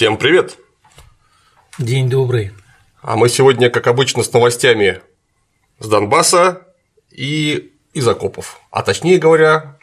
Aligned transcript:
Всем 0.00 0.16
привет! 0.16 0.56
День 1.76 2.08
добрый. 2.08 2.52
А 3.02 3.16
мы 3.16 3.28
сегодня, 3.28 3.68
как 3.68 3.86
обычно, 3.86 4.22
с 4.22 4.32
новостями 4.32 5.02
с 5.78 5.86
Донбасса 5.86 6.66
и 7.10 7.74
из 7.92 8.08
окопов. 8.08 8.62
А 8.70 8.82
точнее 8.82 9.18
говоря, 9.18 9.76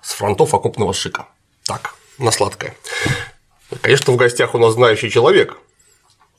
с 0.00 0.12
фронтов 0.12 0.54
окопного 0.54 0.94
шика. 0.94 1.26
Так, 1.64 1.96
на 2.18 2.30
сладкое. 2.30 2.76
Конечно, 3.80 4.12
в 4.12 4.16
гостях 4.16 4.54
у 4.54 4.58
нас 4.58 4.74
знающий 4.74 5.10
человек, 5.10 5.58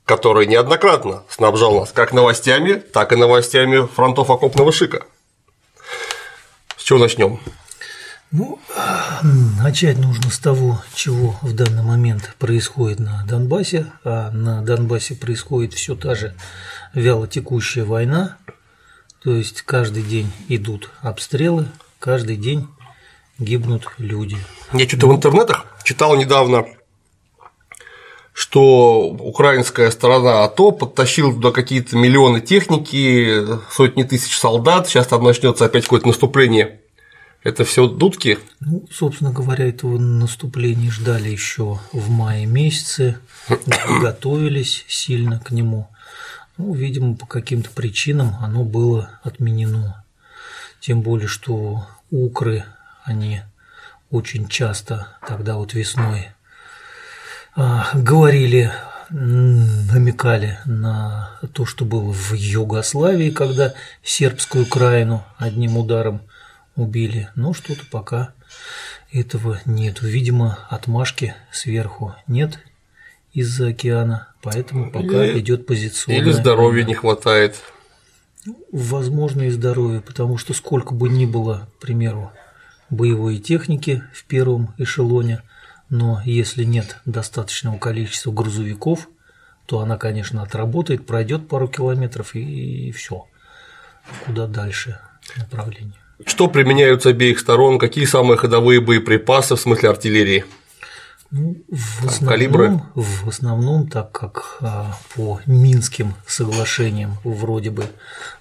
который 0.05 0.45
неоднократно 0.45 1.25
снабжал 1.27 1.77
нас 1.77 1.91
как 1.91 2.13
новостями, 2.13 2.75
так 2.75 3.11
и 3.11 3.17
новостями 3.17 3.85
фронтов 3.85 4.29
окопного 4.29 4.71
шика. 4.71 5.05
С 6.77 6.83
чего 6.83 6.99
начнем? 6.99 7.41
Ну, 8.31 8.59
начать 9.59 9.97
нужно 9.97 10.29
с 10.29 10.37
того, 10.37 10.79
чего 10.93 11.35
в 11.41 11.53
данный 11.53 11.81
момент 11.81 12.35
происходит 12.37 12.99
на 12.99 13.25
Донбассе. 13.27 13.87
А 14.03 14.29
на 14.29 14.61
Донбассе 14.61 15.15
происходит 15.15 15.73
все 15.73 15.95
та 15.95 16.13
же 16.13 16.35
вялотекущая 16.93 17.85
война. 17.85 18.37
То 19.23 19.33
есть 19.33 19.63
каждый 19.63 20.03
день 20.03 20.31
идут 20.47 20.91
обстрелы, 21.01 21.65
каждый 21.97 22.37
день 22.37 22.67
гибнут 23.39 23.87
люди. 23.97 24.37
Я 24.73 24.87
что-то 24.87 25.07
в 25.07 25.15
интернетах 25.15 25.65
читал 25.83 26.15
недавно, 26.15 26.67
что 28.31 29.09
украинская 29.09 29.89
сторона 29.89 30.43
АТО 30.43 30.69
подтащила 30.71 31.33
туда 31.33 31.51
какие-то 31.51 31.97
миллионы 31.97 32.41
техники, 32.41 33.43
сотни 33.71 34.03
тысяч 34.03 34.37
солдат, 34.37 34.87
сейчас 34.87 35.07
там 35.07 35.23
начнется 35.23 35.65
опять 35.65 35.85
какое-то 35.85 36.07
наступление 36.07 36.81
это 37.43 37.63
все 37.63 37.87
дудки? 37.87 38.39
Ну, 38.59 38.85
собственно 38.91 39.31
говоря, 39.31 39.67
этого 39.67 39.97
наступления 39.97 40.91
ждали 40.91 41.29
еще 41.29 41.79
в 41.93 42.09
мае 42.09 42.45
месяце, 42.45 43.19
готовились 44.01 44.85
сильно 44.87 45.39
к 45.39 45.51
нему. 45.51 45.89
Ну, 46.57 46.73
видимо, 46.73 47.15
по 47.15 47.25
каким-то 47.25 47.69
причинам 47.69 48.35
оно 48.41 48.63
было 48.63 49.19
отменено. 49.23 50.03
Тем 50.81 51.01
более, 51.01 51.27
что 51.27 51.87
укры, 52.11 52.65
они 53.03 53.41
очень 54.11 54.47
часто 54.47 55.07
тогда 55.27 55.55
вот 55.55 55.73
весной 55.73 56.29
а, 57.55 57.89
говорили, 57.93 58.71
намекали 59.09 60.59
на 60.65 61.31
то, 61.53 61.65
что 61.65 61.85
было 61.85 62.11
в 62.11 62.33
Югославии, 62.33 63.31
когда 63.31 63.73
сербскую 64.03 64.65
краину 64.65 65.23
одним 65.37 65.77
ударом 65.77 66.21
убили, 66.75 67.29
но 67.35 67.53
что-то 67.53 67.85
пока 67.89 68.33
этого 69.11 69.59
нет. 69.65 70.01
Видимо, 70.01 70.59
отмашки 70.69 71.35
сверху 71.51 72.15
нет 72.27 72.59
из-за 73.33 73.69
океана, 73.69 74.29
поэтому 74.41 74.91
пока 74.91 75.25
или, 75.25 75.39
идет 75.39 75.65
позиционная. 75.65 76.21
Или 76.21 76.31
здоровья 76.31 76.83
не 76.83 76.93
хватает. 76.93 77.61
Возможно, 78.71 79.43
и 79.43 79.49
здоровья, 79.49 80.01
потому 80.01 80.37
что 80.37 80.53
сколько 80.53 80.93
бы 80.93 81.09
ни 81.09 81.25
было, 81.25 81.67
к 81.77 81.81
примеру, 81.81 82.31
боевой 82.89 83.37
техники 83.37 84.03
в 84.13 84.23
первом 84.25 84.73
эшелоне, 84.77 85.43
но 85.89 86.21
если 86.23 86.63
нет 86.63 86.97
достаточного 87.05 87.77
количества 87.77 88.31
грузовиков, 88.31 89.09
то 89.65 89.79
она, 89.79 89.97
конечно, 89.97 90.41
отработает, 90.41 91.05
пройдет 91.05 91.47
пару 91.47 91.67
километров 91.67 92.35
и, 92.35 92.87
и 92.87 92.91
все. 92.91 93.27
Куда 94.25 94.47
дальше 94.47 94.99
направление? 95.37 95.99
Что 96.25 96.47
применяют 96.47 97.03
с 97.03 97.05
обеих 97.05 97.39
сторон? 97.39 97.79
Какие 97.79 98.05
самые 98.05 98.37
ходовые 98.37 98.81
боеприпасы 98.81 99.55
в 99.55 99.59
смысле 99.59 99.89
артиллерии? 99.89 100.45
Ну, 101.31 101.63
в, 101.69 102.07
основном, 102.07 102.27
калибры? 102.27 102.81
в 102.95 103.29
основном, 103.29 103.87
так 103.87 104.11
как 104.11 104.57
а, 104.61 104.97
по 105.15 105.39
Минским 105.45 106.15
соглашениям 106.25 107.17
вроде 107.23 107.69
бы 107.69 107.85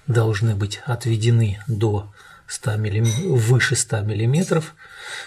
должны 0.07 0.55
быть 0.55 0.81
отведены 0.85 1.59
до 1.67 2.11
100 2.47 2.75
миллим... 2.77 3.05
выше 3.35 3.75
100 3.75 4.01
миллиметров, 4.01 4.73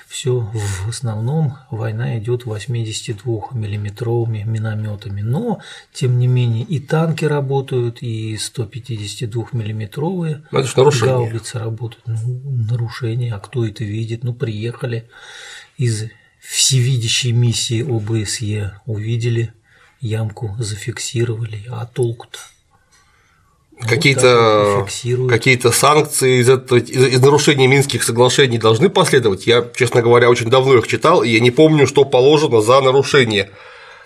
все 0.07 0.41
в 0.41 0.89
основном 0.89 1.59
война 1.71 2.19
идет 2.19 2.45
82-миллиметровыми 2.45 4.45
минометами. 4.45 5.23
Но, 5.23 5.61
тем 5.93 6.19
не 6.19 6.27
менее, 6.27 6.65
и 6.65 6.81
танки 6.81 7.25
работают, 7.25 8.03
и 8.03 8.35
152-миллиметровые 8.35 10.43
гаубицы 11.07 11.59
работают. 11.59 12.07
Ну, 12.07 12.17
нарушение, 12.69 13.35
а 13.35 13.39
кто 13.39 13.65
это 13.67 13.85
видит? 13.85 14.25
Ну, 14.25 14.35
приехали 14.35 15.09
из 15.79 16.11
всевидящей 16.41 17.33
миссии 17.33 17.83
ОБСЕ, 17.83 18.81
увидели 18.87 19.53
ямку, 20.01 20.57
зафиксировали, 20.59 21.65
а 21.69 21.87
толку-то? 21.87 22.39
Какие-то 23.89 24.87
какие 25.29 25.59
санкции 25.71 26.41
из, 26.41 26.49
этого, 26.49 26.79
из, 26.79 27.15
из 27.15 27.21
нарушения 27.21 27.67
Минских 27.67 28.03
соглашений 28.03 28.59
должны 28.59 28.89
последовать. 28.89 29.47
Я, 29.47 29.67
честно 29.75 30.03
говоря, 30.03 30.31
очень 30.31 30.51
давно 30.51 30.77
их 30.77 30.87
читал, 30.87 31.23
и 31.23 31.31
я 31.31 31.41
не 31.41 31.51
помню, 31.51 31.87
что 31.87 32.05
положено 32.05 32.61
за 32.61 32.81
нарушение 32.81 33.51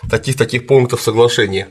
таких 0.09 0.35
таких 0.37 0.67
пунктов 0.67 1.01
соглашения. 1.01 1.69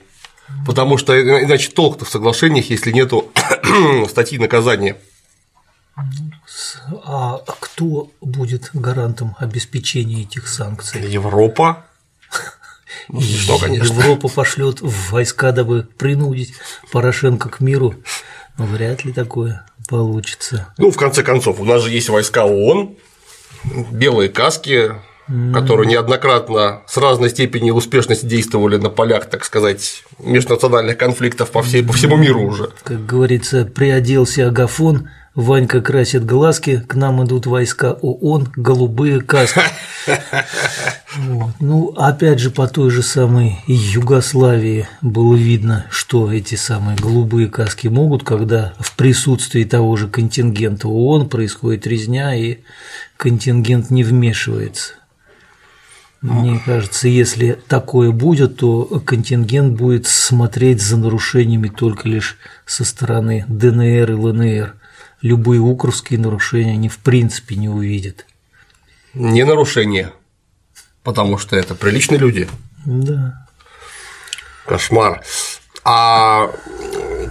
Потому 0.66 0.96
что 0.96 1.20
иначе 1.20 1.70
толк-то 1.70 2.04
в 2.04 2.08
соглашениях, 2.08 2.70
если 2.70 2.92
нету 2.92 3.32
статьи 4.08 4.38
наказания. 4.38 4.96
А 7.04 7.38
кто 7.60 8.10
будет 8.20 8.70
гарантом 8.72 9.34
обеспечения 9.38 10.22
этих 10.22 10.46
санкций? 10.46 11.00
Европа. 11.10 11.85
Ну, 13.08 13.20
что, 13.20 13.58
конечно. 13.58 13.94
Европа 13.94 14.28
пошлет 14.28 14.78
войска, 14.80 15.52
дабы 15.52 15.86
принудить 15.96 16.54
Порошенко 16.92 17.48
к 17.48 17.60
миру. 17.60 17.94
Но 18.58 18.64
вряд 18.64 19.04
ли 19.04 19.12
такое 19.12 19.66
получится. 19.88 20.72
Ну, 20.78 20.90
в 20.90 20.96
конце 20.96 21.22
концов, 21.22 21.60
у 21.60 21.64
нас 21.64 21.82
же 21.82 21.90
есть 21.90 22.08
войска 22.08 22.44
ООН, 22.44 22.96
белые 23.90 24.28
каски, 24.28 24.92
которые 25.52 25.88
неоднократно 25.88 26.82
с 26.86 26.96
разной 26.96 27.30
степенью 27.30 27.74
успешности 27.74 28.24
действовали 28.24 28.76
на 28.76 28.90
полях, 28.90 29.28
так 29.28 29.44
сказать, 29.44 30.04
межнациональных 30.20 30.96
конфликтов 30.96 31.50
по, 31.50 31.62
всей, 31.62 31.82
по 31.82 31.92
всему 31.92 32.16
миру 32.16 32.42
уже. 32.42 32.70
Как 32.84 33.04
говорится, 33.04 33.64
приоделся 33.64 34.46
Агафон, 34.46 35.08
Ванька 35.36 35.82
красит 35.82 36.24
глазки, 36.24 36.80
к 36.80 36.94
нам 36.94 37.22
идут 37.22 37.44
войска 37.44 37.92
ООН, 37.92 38.48
голубые 38.56 39.20
каски. 39.20 39.60
Вот. 41.18 41.52
Ну, 41.60 41.94
опять 41.96 42.40
же, 42.40 42.50
по 42.50 42.68
той 42.68 42.90
же 42.90 43.02
самой 43.02 43.60
Югославии 43.66 44.86
было 45.00 45.34
видно, 45.34 45.86
что 45.88 46.30
эти 46.30 46.56
самые 46.56 46.98
голубые 46.98 47.48
каски 47.48 47.88
могут, 47.88 48.22
когда 48.22 48.74
в 48.78 48.94
присутствии 48.96 49.64
того 49.64 49.96
же 49.96 50.08
контингента 50.08 50.88
ООН 50.88 51.30
происходит 51.30 51.86
резня, 51.86 52.34
и 52.34 52.58
контингент 53.16 53.88
не 53.88 54.04
вмешивается. 54.04 54.92
Мне 56.20 56.60
кажется, 56.64 57.08
если 57.08 57.58
такое 57.66 58.10
будет, 58.10 58.58
то 58.58 58.84
контингент 59.06 59.78
будет 59.78 60.06
смотреть 60.06 60.82
за 60.82 60.98
нарушениями 60.98 61.68
только 61.68 62.08
лишь 62.10 62.36
со 62.66 62.84
стороны 62.84 63.46
ДНР 63.48 64.10
и 64.10 64.14
ЛНР– 64.14 64.74
любые 65.26 65.60
укровские 65.60 66.18
нарушения 66.18 66.72
они 66.72 66.88
в 66.88 66.98
принципе 66.98 67.56
не 67.56 67.68
увидят. 67.68 68.26
Не 69.14 69.44
нарушения, 69.44 70.12
потому 71.02 71.38
что 71.38 71.56
это 71.56 71.74
приличные 71.74 72.18
люди. 72.18 72.48
Да. 72.84 73.46
Кошмар. 74.66 75.22
А 75.84 76.50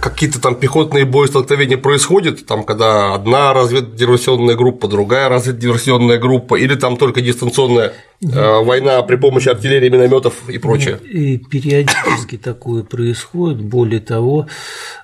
какие-то 0.00 0.40
там 0.40 0.54
пехотные 0.54 1.04
боестолкновения 1.04 1.78
происходят, 1.78 2.46
там, 2.46 2.64
когда 2.64 3.14
одна 3.14 3.52
разведдиверсионная 3.52 4.54
группа, 4.54 4.88
другая 4.88 5.28
разведдиверсионная 5.28 6.18
группа, 6.18 6.54
или 6.56 6.74
там 6.74 6.96
только 6.96 7.20
дистанционная 7.20 7.92
да. 8.20 8.40
Э, 8.40 8.64
война 8.64 9.02
при 9.02 9.16
помощи 9.16 9.48
артиллерии, 9.48 9.88
минометов 9.88 10.48
и 10.48 10.58
прочее. 10.58 10.98
И 10.98 11.38
периодически 11.38 12.38
такое 12.38 12.82
происходит. 12.82 13.60
Более 13.60 14.00
того, 14.00 14.46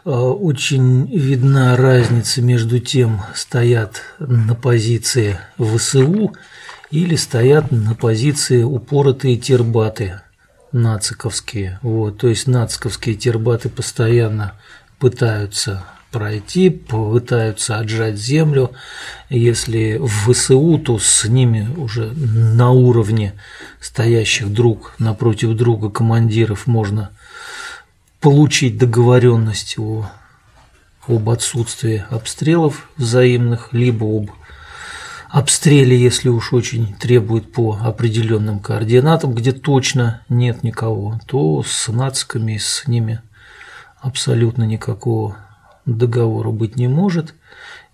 э, 0.05 0.11
очень 0.11 1.07
видна 1.07 1.77
разница 1.77 2.41
между 2.41 2.79
тем, 2.79 3.21
стоят 3.35 4.03
на 4.19 4.55
позиции 4.55 5.39
ВСУ 5.59 6.33
или 6.91 7.17
стоят 7.17 7.71
на 7.71 7.95
позиции 7.95 8.63
упоротые 8.63 9.37
тербаты 9.37 10.21
нациковские. 10.73 11.79
Вот, 11.83 12.19
то 12.19 12.29
есть 12.29 12.47
нациковские 12.47 13.15
тербаты 13.15 13.69
постоянно 13.69 14.55
пытаются 15.03 15.85
пройти, 16.13 16.71
пытаются 16.71 17.79
отжать 17.79 18.17
землю. 18.17 18.71
Если 19.31 19.97
в 19.99 20.33
ВСУ, 20.33 20.79
то 20.79 21.01
с 21.01 21.25
ними 21.25 21.69
уже 21.77 22.13
на 22.13 22.71
уровне 22.71 23.33
стоящих 23.81 24.53
друг 24.53 24.95
напротив 25.01 25.57
друга 25.57 25.91
командиров 25.91 26.69
можно 26.69 27.11
получить 28.21 28.79
договоренность 28.79 29.77
о, 29.77 30.09
об 31.09 31.29
отсутствии 31.29 32.05
обстрелов 32.09 32.89
взаимных, 32.97 33.71
либо 33.73 34.05
об 34.05 34.31
обстреле, 35.31 36.01
если 36.01 36.29
уж 36.29 36.53
очень 36.53 36.95
требует 36.95 37.53
по 37.53 37.77
определенным 37.83 38.61
координатам, 38.61 39.35
где 39.35 39.51
точно 39.51 40.23
нет 40.29 40.63
никого, 40.63 41.19
то 41.27 41.65
с 41.67 41.89
нациками, 41.89 42.57
с 42.57 42.87
ними 42.87 43.21
абсолютно 44.03 44.65
никакого 44.65 45.39
договора 45.87 46.51
быть 46.51 46.77
не 46.77 46.89
может. 46.89 47.35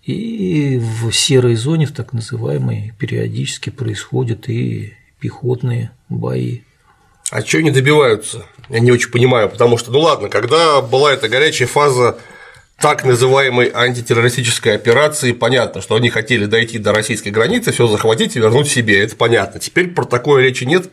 И 0.03 0.79
в 0.79 1.11
серой 1.11 1.55
зоне, 1.55 1.85
в 1.85 1.91
так 1.91 2.13
называемой, 2.13 2.93
периодически 2.97 3.69
происходят 3.69 4.49
и 4.49 4.93
пехотные 5.19 5.91
бои. 6.09 6.61
А 7.31 7.41
что 7.41 7.59
они 7.59 7.69
добиваются? 7.69 8.45
Я 8.69 8.79
не 8.79 8.91
очень 8.91 9.11
понимаю, 9.11 9.49
потому 9.49 9.77
что, 9.77 9.91
ну 9.91 9.99
ладно, 9.99 10.29
когда 10.29 10.81
была 10.81 11.13
эта 11.13 11.29
горячая 11.29 11.67
фаза 11.67 12.17
так 12.79 13.03
называемой 13.05 13.69
антитеррористической 13.71 14.73
операции, 14.73 15.33
понятно, 15.33 15.81
что 15.81 15.95
они 15.95 16.09
хотели 16.09 16.45
дойти 16.45 16.79
до 16.79 16.93
российской 16.93 17.29
границы, 17.29 17.71
все 17.71 17.87
захватить 17.87 18.35
и 18.35 18.39
вернуть 18.39 18.69
себе, 18.69 19.03
это 19.03 19.15
понятно. 19.15 19.59
Теперь 19.59 19.89
про 19.89 20.05
такое 20.05 20.41
речи 20.41 20.63
нет. 20.63 20.89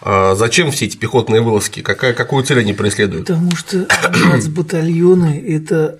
А 0.00 0.34
зачем 0.34 0.70
все 0.70 0.86
эти 0.86 0.96
пехотные 0.96 1.40
вылазки? 1.40 1.80
Какая, 1.80 2.12
какую 2.14 2.44
цель 2.44 2.60
они 2.60 2.72
преследуют? 2.72 3.26
Потому 3.26 3.54
что 3.56 3.86
нацбатальоны– 4.32 5.44
это 5.48 5.98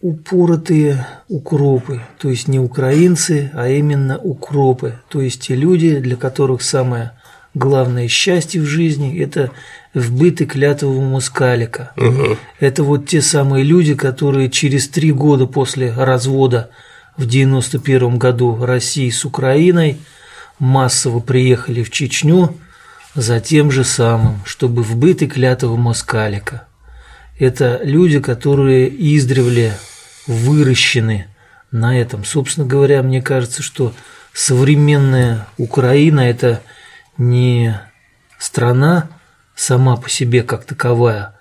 упоротые 0.00 1.06
укропы, 1.28 2.02
то 2.18 2.30
есть 2.30 2.48
не 2.48 2.60
украинцы, 2.60 3.50
а 3.54 3.68
именно 3.68 4.18
укропы, 4.18 5.00
то 5.08 5.20
есть 5.20 5.42
те 5.42 5.56
люди, 5.56 5.98
для 5.98 6.16
которых 6.16 6.62
самое 6.62 7.12
главное 7.54 8.08
счастье 8.08 8.60
в 8.60 8.64
жизни– 8.64 9.18
это 9.20 9.50
вбыты 9.94 10.46
клятвового 10.46 11.00
мускалика. 11.00 11.92
Угу. 11.96 12.36
Это 12.60 12.82
вот 12.82 13.06
те 13.06 13.20
самые 13.22 13.64
люди, 13.64 13.94
которые 13.94 14.50
через 14.50 14.88
три 14.88 15.12
года 15.12 15.46
после 15.46 15.92
развода 15.92 16.70
в 17.16 17.26
91 17.26 18.18
году 18.18 18.64
России 18.64 19.10
с 19.10 19.24
Украиной 19.24 19.98
массово 20.58 21.20
приехали 21.20 21.82
в 21.82 21.90
Чечню 21.90 22.56
за 23.14 23.40
тем 23.40 23.70
же 23.70 23.84
самым, 23.84 24.40
чтобы 24.44 24.82
вбыты 24.82 25.26
клятвого 25.26 25.76
москалика. 25.76 26.66
Это 27.38 27.80
люди, 27.82 28.20
которые 28.20 28.88
издревле 28.88 29.74
выращены 30.26 31.28
на 31.70 31.98
этом. 31.98 32.24
Собственно 32.24 32.66
говоря, 32.66 33.02
мне 33.02 33.22
кажется, 33.22 33.62
что 33.62 33.92
современная 34.32 35.46
Украина– 35.56 36.20
это 36.28 36.62
не 37.16 37.80
страна 38.38 39.08
сама 39.54 39.96
по 39.96 40.08
себе 40.08 40.42
как 40.42 40.64
таковая, 40.64 41.34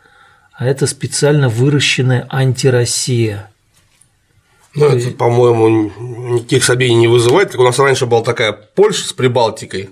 а 0.53 0.65
это 0.65 0.87
специально 0.87 1.49
выращенная 1.49 2.25
антироссия. 2.29 3.51
Ну, 4.73 4.85
это, 4.87 5.09
по-моему, 5.11 5.91
никаких 6.35 6.63
сомнений 6.63 6.95
не 6.95 7.07
вызывает. 7.07 7.55
у 7.55 7.63
нас 7.63 7.79
раньше 7.79 8.05
была 8.05 8.21
такая 8.21 8.51
Польша 8.51 9.07
с 9.07 9.13
Прибалтикой, 9.13 9.89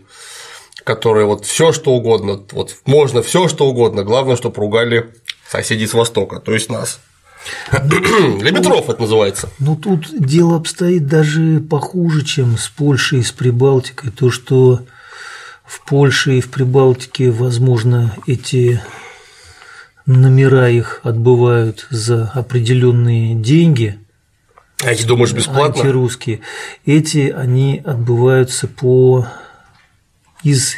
которая 0.85 1.25
вот 1.25 1.45
все 1.45 1.73
что 1.73 1.91
угодно, 1.91 2.39
вот 2.51 2.77
можно 2.85 3.21
все 3.21 3.49
что 3.49 3.67
угодно, 3.67 4.03
главное, 4.03 4.37
чтобы 4.37 4.61
ругали 4.61 5.09
соседей 5.49 5.87
с 5.87 5.93
Востока, 5.93 6.39
то 6.39 6.53
есть 6.53 6.69
нас. 6.69 6.99
Лимитров 7.71 8.89
это 8.89 9.01
называется. 9.01 9.49
Ну 9.59 9.75
тут 9.75 10.07
дело 10.11 10.55
обстоит 10.55 11.07
даже 11.07 11.59
похуже, 11.59 12.23
чем 12.23 12.57
с 12.57 12.69
Польшей 12.69 13.19
и 13.19 13.23
с 13.23 13.31
Прибалтикой. 13.31 14.11
То, 14.11 14.31
что 14.31 14.81
в 15.65 15.83
Польше 15.85 16.37
и 16.37 16.41
в 16.41 16.51
Прибалтике, 16.51 17.31
возможно, 17.31 18.15
эти 18.27 18.81
номера 20.05 20.69
их 20.69 21.01
отбывают 21.03 21.87
за 21.89 22.31
определенные 22.33 23.33
деньги. 23.33 23.99
А 24.83 24.91
эти 24.91 25.03
думаешь 25.03 25.33
бесплатно? 25.33 25.81
Антирусские. 25.81 26.41
Эти 26.85 27.29
они 27.29 27.81
отбываются 27.83 28.67
по 28.67 29.27
из 30.45 30.77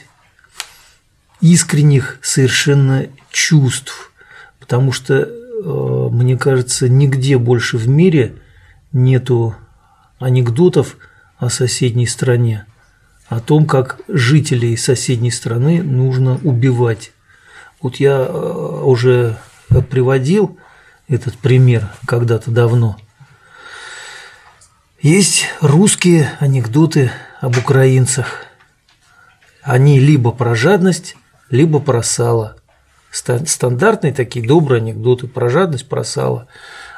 искренних 1.41 2.17
совершенно 2.23 3.05
чувств, 3.31 4.11
потому 4.59 4.91
что 4.91 5.13
э, 5.13 6.09
мне 6.11 6.35
кажется, 6.37 6.89
нигде 6.89 7.37
больше 7.37 7.77
в 7.77 7.87
мире 7.87 8.37
нету 8.91 9.55
анекдотов 10.17 10.97
о 11.37 11.49
соседней 11.49 12.07
стране 12.07 12.65
о 13.29 13.39
том, 13.39 13.65
как 13.65 13.99
жителей 14.07 14.77
соседней 14.77 15.31
страны 15.31 15.83
нужно 15.83 16.39
убивать. 16.43 17.11
Вот 17.81 17.97
я 17.97 18.25
э, 18.25 18.81
уже 18.83 19.37
приводил 19.89 20.57
этот 21.09 21.37
пример 21.37 21.89
когда-то 22.05 22.51
давно. 22.51 22.97
Есть 25.01 25.45
русские 25.61 26.31
анекдоты 26.39 27.11
об 27.41 27.57
украинцах. 27.57 28.46
Они 29.67 29.99
либо 29.99 30.31
про 30.31 30.55
жадность, 30.55 31.15
либо 31.49 31.79
про 31.79 32.01
сало. 32.01 32.55
Стандартные 33.11 34.13
такие 34.13 34.47
добрые 34.47 34.81
анекдоты 34.81 35.27
про 35.27 35.49
жадность, 35.49 35.87
про 35.87 36.03
сало. 36.03 36.47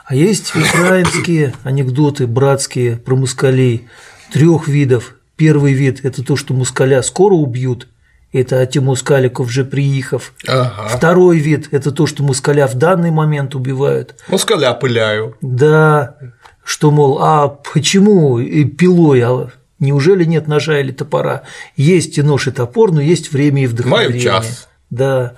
А 0.06 0.16
есть 0.16 0.56
украинские 0.56 1.54
анекдоты 1.63 2.27
братские 2.27 2.98
про 2.98 3.16
москалей 3.16 3.88
трех 4.31 4.68
видов 4.68 5.16
Первый 5.39 5.71
вид– 5.71 6.01
это 6.04 6.21
то, 6.21 6.36
что 6.36 6.54
мускаля 6.54 7.01
скоро 7.01 7.33
убьют, 7.33 7.88
это 8.33 8.60
Ати 8.60 8.80
Мускаликов 8.80 9.50
же 9.50 9.63
приехав. 9.63 10.33
Ага. 10.45 10.89
Второй 10.89 11.38
вид– 11.38 11.69
это 11.72 11.92
то, 11.92 12.07
что 12.07 12.24
мускаля 12.24 12.68
в 12.68 12.75
данный 12.75 13.10
момент 13.10 13.56
убивают. 13.56 14.15
Мускаля 14.27 14.74
пыляю. 14.74 15.38
Да, 15.39 16.18
что, 16.65 16.92
мол, 16.92 17.19
а 17.22 17.48
почему 17.48 18.38
пилой, 18.65 19.22
а 19.22 19.48
неужели 19.79 20.25
нет 20.25 20.49
ножа 20.49 20.81
или 20.81 20.93
топора? 20.93 21.43
Есть 21.76 22.19
и 22.19 22.23
нож, 22.23 22.49
и 22.49 22.50
топор, 22.50 22.93
но 22.93 23.00
есть 23.00 23.32
время 23.32 23.65
и 23.65 23.67
вдохновение. 23.67 24.11
Маю 24.11 24.21
час. 24.21 24.69
Да. 24.91 25.35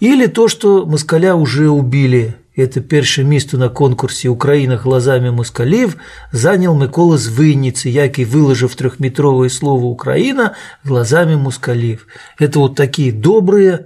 Или 0.00 0.26
то, 0.26 0.48
что 0.48 0.84
москаля 0.86 1.34
уже 1.34 1.68
убили, 1.68 2.34
это 2.56 2.80
перше 2.80 3.24
місто 3.24 3.58
на 3.58 3.68
конкурсі 3.68 4.28
Україна 4.28 4.76
глазами 4.76 5.30
москалів 5.30 5.96
зайняв 6.32 6.76
Микола 6.76 7.18
з 7.18 7.28
Винницы, 7.28 7.88
який 7.88 8.26
выложив 8.26 8.74
трехметровое 8.74 9.48
слово 9.48 9.86
«Украина» 9.86 10.54
глазами 10.84 11.36
москалів. 11.36 12.06
Это 12.40 12.58
вот 12.58 12.74
такие 12.74 13.12
добрые 13.12 13.78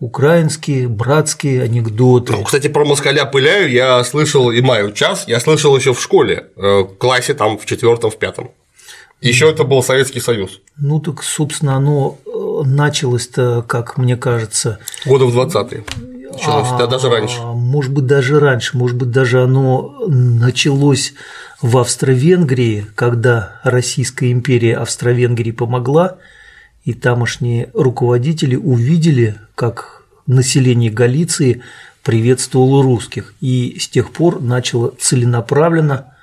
украинские 0.00 0.88
братские 0.88 1.62
анекдоты. 1.62 2.32
Ну, 2.32 2.44
кстати, 2.44 2.68
про 2.68 2.84
москаля 2.84 3.24
пыляю 3.24 3.70
я 3.70 4.02
слышал 4.04 4.50
и 4.50 4.60
маю 4.60 4.92
час, 4.92 5.24
я 5.28 5.38
слышал 5.38 5.76
еще 5.76 5.92
в 5.92 6.00
школе, 6.00 6.46
э, 6.56 6.80
в 6.82 6.98
классе 6.98 7.34
там 7.34 7.56
в 7.58 7.66
четвертом, 7.66 8.10
в 8.10 8.16
пятом. 8.16 8.50
Еще 9.23 9.49
это 9.49 9.63
был 9.63 9.81
Советский 9.81 10.19
Союз. 10.19 10.59
Ну 10.77 10.99
так, 10.99 11.23
собственно, 11.23 11.75
оно 11.75 12.17
э, 12.25 12.67
началось-то, 12.67 13.63
как 13.67 13.97
мне 13.97 14.17
кажется. 14.17 14.79
Года 15.05 15.25
в 15.25 15.37
20-е 15.37 15.85
началось, 16.33 16.67
а, 16.71 16.77
да, 16.77 16.87
даже 16.87 17.09
раньше. 17.09 17.41
Может 17.41 17.91
быть, 17.91 18.05
даже 18.05 18.39
раньше, 18.39 18.77
может 18.77 18.97
быть, 18.97 19.11
даже 19.11 19.43
оно 19.43 20.03
началось 20.07 21.13
в 21.61 21.77
Австро-Венгрии, 21.77 22.85
когда 22.95 23.61
Российская 23.63 24.31
империя 24.31 24.77
Австро-Венгрии 24.77 25.51
помогла, 25.51 26.17
и 26.83 26.93
тамошние 26.93 27.69
руководители 27.73 28.55
увидели, 28.55 29.35
как 29.55 30.03
население 30.27 30.91
Галиции 30.91 31.61
приветствовало 32.03 32.83
русских, 32.83 33.33
и 33.39 33.77
с 33.79 33.87
тех 33.87 34.11
пор 34.11 34.41
начало 34.41 34.93
целенаправленно 34.99 36.13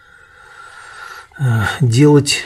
э, 1.39 1.63
делать 1.81 2.41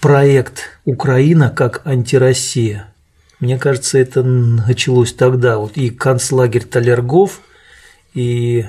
проект 0.00 0.80
Украина 0.84 1.50
как 1.50 1.86
антироссия. 1.86 2.92
Мне 3.38 3.58
кажется, 3.58 3.98
это 3.98 4.22
началось 4.22 5.12
тогда. 5.14 5.58
Вот 5.58 5.76
и 5.76 5.90
концлагерь 5.90 6.64
Талергов, 6.64 7.40
и, 8.12 8.66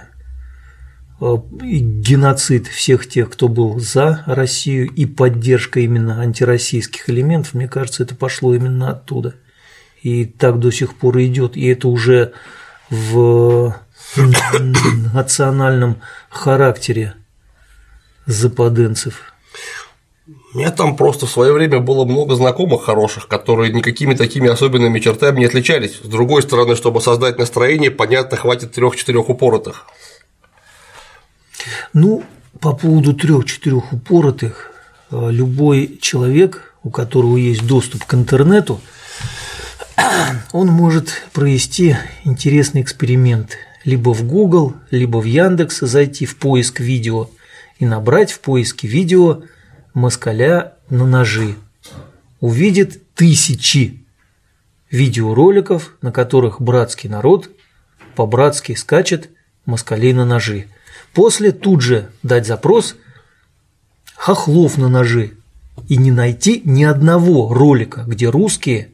э, 1.20 1.36
и 1.63 1.79
геноцид 1.79 2.67
всех 2.67 3.08
тех, 3.08 3.29
кто 3.29 3.48
был 3.48 3.79
за 3.79 4.24
Россию, 4.27 4.89
и 4.89 5.05
поддержка 5.05 5.81
именно 5.81 6.22
антироссийских 6.22 7.10
элементов, 7.10 7.53
мне 7.53 7.67
кажется, 7.67 8.03
это 8.03 8.15
пошло 8.15 8.55
именно 8.55 8.91
оттуда. 8.91 9.36
И 10.01 10.25
так 10.25 10.60
до 10.60 10.72
сих 10.72 10.96
пор 10.96 11.20
идет. 11.22 11.58
И 11.58 11.65
это 11.67 11.88
уже 11.88 12.34
в 12.89 13.75
национальном 15.13 16.01
характере 16.29 17.13
западенцев. 18.25 19.31
У 20.53 20.58
меня 20.58 20.72
там 20.72 20.98
просто 20.98 21.25
в 21.25 21.31
свое 21.31 21.53
время 21.53 21.79
было 21.79 22.03
много 22.03 22.36
знакомых 22.36 22.84
хороших, 22.84 23.27
которые 23.27 23.72
никакими 23.72 24.15
такими 24.15 24.50
особенными 24.50 25.00
чертами 25.00 25.39
не 25.39 25.46
отличались. 25.46 26.00
С 26.03 26.08
другой 26.08 26.41
стороны, 26.41 26.75
чтобы 26.75 27.00
создать 27.00 27.38
настроение, 27.38 27.89
понятно, 27.89 28.36
хватит 28.36 28.74
трех-четырех 28.74 29.29
упоротых. 29.29 29.88
Ну, 31.93 32.24
по 32.60 32.74
поводу 32.74 33.13
трех-четырех 33.13 33.93
упоротых, 33.93 34.72
э, 35.10 35.29
любой 35.31 35.98
человек, 36.01 36.74
у 36.84 36.89
которого 36.89 37.38
есть 37.38 37.65
доступ 37.65 38.03
к 38.03 38.13
интернету, 38.13 38.81
он 40.51 40.67
может 40.67 41.24
провести 41.31 41.96
интересный 42.25 42.81
эксперимент. 42.81 43.58
Либо 43.86 44.13
в 44.13 44.24
Google, 44.24 44.74
либо 44.91 45.17
в 45.20 45.24
Яндекс 45.24 45.79
зайти 45.79 46.25
в 46.25 46.38
поиск 46.38 46.81
видео 46.81 47.29
и 47.79 47.86
набрать 47.86 48.31
в 48.31 48.41
поиске 48.41 48.88
видео 48.88 49.43
москаля 49.93 50.74
на 50.89 51.05
ножи, 51.05 51.55
увидит 52.39 53.13
тысячи 53.13 54.05
видеороликов, 54.89 55.95
на 56.01 56.12
которых 56.12 56.62
братский 56.62 57.10
народ 57.10 57.50
по-братски 58.15 58.74
скачет 58.75 59.29
москалей 59.65 60.13
на 60.13 60.25
ножи. 60.25 60.67
После 61.13 61.51
тут 61.51 61.81
же 61.81 62.10
дать 62.24 62.45
запрос 62.45 62.95
хохлов 64.15 64.77
на 64.77 64.89
ножи 64.89 65.38
и 65.88 65.98
не 65.98 66.12
найти 66.12 66.62
ни 66.63 66.83
одного 66.83 67.53
ролика, 67.53 68.03
где 68.05 68.29
русские 68.29 68.91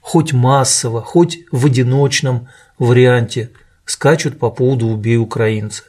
хоть 0.00 0.32
массово, 0.32 1.02
хоть 1.02 1.38
в 1.52 1.66
одиночном 1.66 2.48
варианте 2.78 3.50
скачут 3.84 4.38
по 4.38 4.50
поводу 4.50 4.88
«убей 4.88 5.18
украинца». 5.18 5.84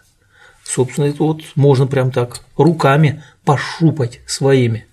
Собственно, 0.64 1.06
это 1.06 1.24
вот 1.24 1.42
можно 1.56 1.88
прям 1.88 2.12
так 2.12 2.40
руками 2.56 3.24
пошупать 3.44 4.22
своими 4.26 4.86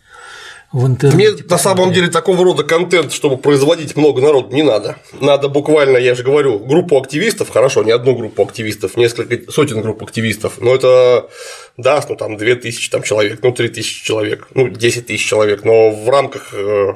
в 0.73 0.87
интернете. 0.87 1.33
Мне 1.33 1.45
на 1.49 1.59
самом 1.59 1.93
деле 1.93 2.09
такого 2.09 2.45
рода 2.45 2.63
контент, 2.63 3.13
чтобы 3.13 3.39
производить 3.39 3.97
много 3.97 4.21
народу, 4.21 4.55
не 4.55 4.63
надо. 4.63 4.97
Надо 5.19 5.49
буквально, 5.49 5.97
я 5.97 6.15
же 6.15 6.23
говорю, 6.23 6.59
группу 6.59 6.99
активистов, 6.99 7.49
хорошо, 7.49 7.83
не 7.85 7.91
одну 7.91 8.15
группу 8.15 8.43
активистов, 8.43 8.97
несколько 8.97 9.51
сотен 9.51 9.81
групп 9.81 10.03
активистов, 10.03 10.61
но 10.61 10.75
это 10.75 11.31
даст, 11.79 12.11
ну 12.11 12.17
там 12.17 12.37
2000 12.37 12.91
там, 12.91 13.03
человек, 13.03 13.41
ну 13.43 13.53
3000 13.53 14.05
человек, 14.05 14.49
ну 14.55 14.69
10 14.69 15.07
тысяч 15.07 15.27
человек, 15.27 15.65
но 15.65 15.91
в 15.91 16.09
рамках 16.11 16.53
э, 16.53 16.93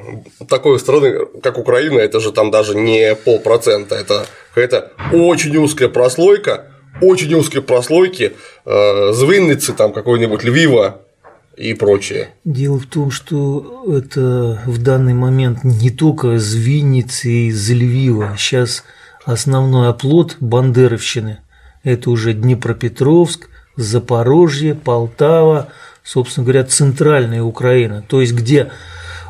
такой 0.47 0.79
страны, 0.79 1.25
как 1.41 1.57
Украина, 1.57 1.99
это 1.99 2.19
же 2.19 2.31
там 2.31 2.51
даже 2.51 2.75
не 2.75 3.15
полпроцента, 3.15 3.95
это 3.95 4.27
какая-то 4.53 4.91
очень 5.11 5.55
узкая 5.57 5.89
прослойка, 5.89 6.72
очень 7.01 7.33
узкой 7.33 7.61
прослойки 7.61 8.33
э, 8.65 9.13
Звинницы, 9.13 9.73
там 9.73 9.93
какой-нибудь 9.93 10.43
Львива, 10.43 11.01
и 11.57 11.73
прочее. 11.73 12.29
Дело 12.45 12.79
в 12.79 12.87
том, 12.87 13.11
что 13.11 13.83
это 13.87 14.61
в 14.65 14.81
данный 14.81 15.13
момент 15.13 15.63
не 15.63 15.91
только 15.91 16.39
Звинницы 16.39 17.29
и 17.29 17.51
Львива. 17.51 18.35
Сейчас 18.37 18.83
основной 19.25 19.89
оплот 19.89 20.37
бандеровщины– 20.39 21.39
это 21.83 22.09
уже 22.09 22.33
Днепропетровск, 22.33 23.49
Запорожье, 23.75 24.75
Полтава, 24.75 25.69
собственно 26.03 26.45
говоря, 26.45 26.63
центральная 26.63 27.43
Украина. 27.43 28.03
То 28.07 28.21
есть, 28.21 28.33
где 28.33 28.71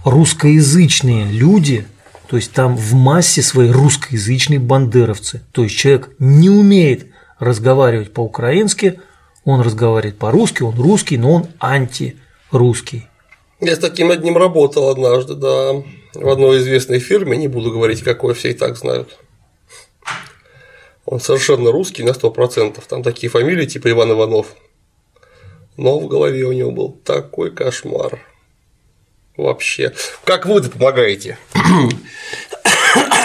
русскоязычные 0.05 1.25
люди, 1.25 1.85
то 2.27 2.37
есть 2.37 2.51
там 2.51 2.75
в 2.75 2.93
массе 2.93 3.41
своей 3.41 3.71
русскоязычные 3.71 4.59
бандеровцы. 4.59 5.41
То 5.51 5.63
есть 5.63 5.75
человек 5.75 6.09
не 6.19 6.49
умеет 6.49 7.07
разговаривать 7.43 8.13
по-украински– 8.13 8.99
он 9.45 9.61
разговаривает 9.61 10.17
по-русски, 10.17 10.63
он 10.63 10.79
русский, 10.79 11.17
но 11.17 11.33
он 11.33 11.47
антирусский. 11.59 13.07
Я 13.59 13.75
с 13.75 13.79
таким 13.79 14.11
одним 14.11 14.37
работал 14.37 14.89
однажды, 14.89 15.35
да, 15.35 15.73
в 16.13 16.29
одной 16.29 16.59
известной 16.59 16.99
фирме, 16.99 17.37
не 17.37 17.47
буду 17.47 17.71
говорить, 17.71 18.03
какой, 18.03 18.33
все 18.33 18.51
и 18.51 18.53
так 18.53 18.77
знают. 18.77 19.17
Он 21.05 21.19
совершенно 21.19 21.71
русский 21.71 22.03
на 22.03 22.11
100%, 22.11 22.81
там 22.87 23.03
такие 23.03 23.29
фамилии 23.29 23.65
типа 23.65 23.91
Иван 23.91 24.11
Иванов. 24.11 24.55
Но 25.75 25.99
в 25.99 26.07
голове 26.07 26.45
у 26.45 26.53
него 26.53 26.71
был 26.71 26.91
такой 27.03 27.51
кошмар. 27.51 28.19
Вообще. 29.35 29.93
Как 30.23 30.45
вы 30.45 30.61
помогаете? 30.61 31.37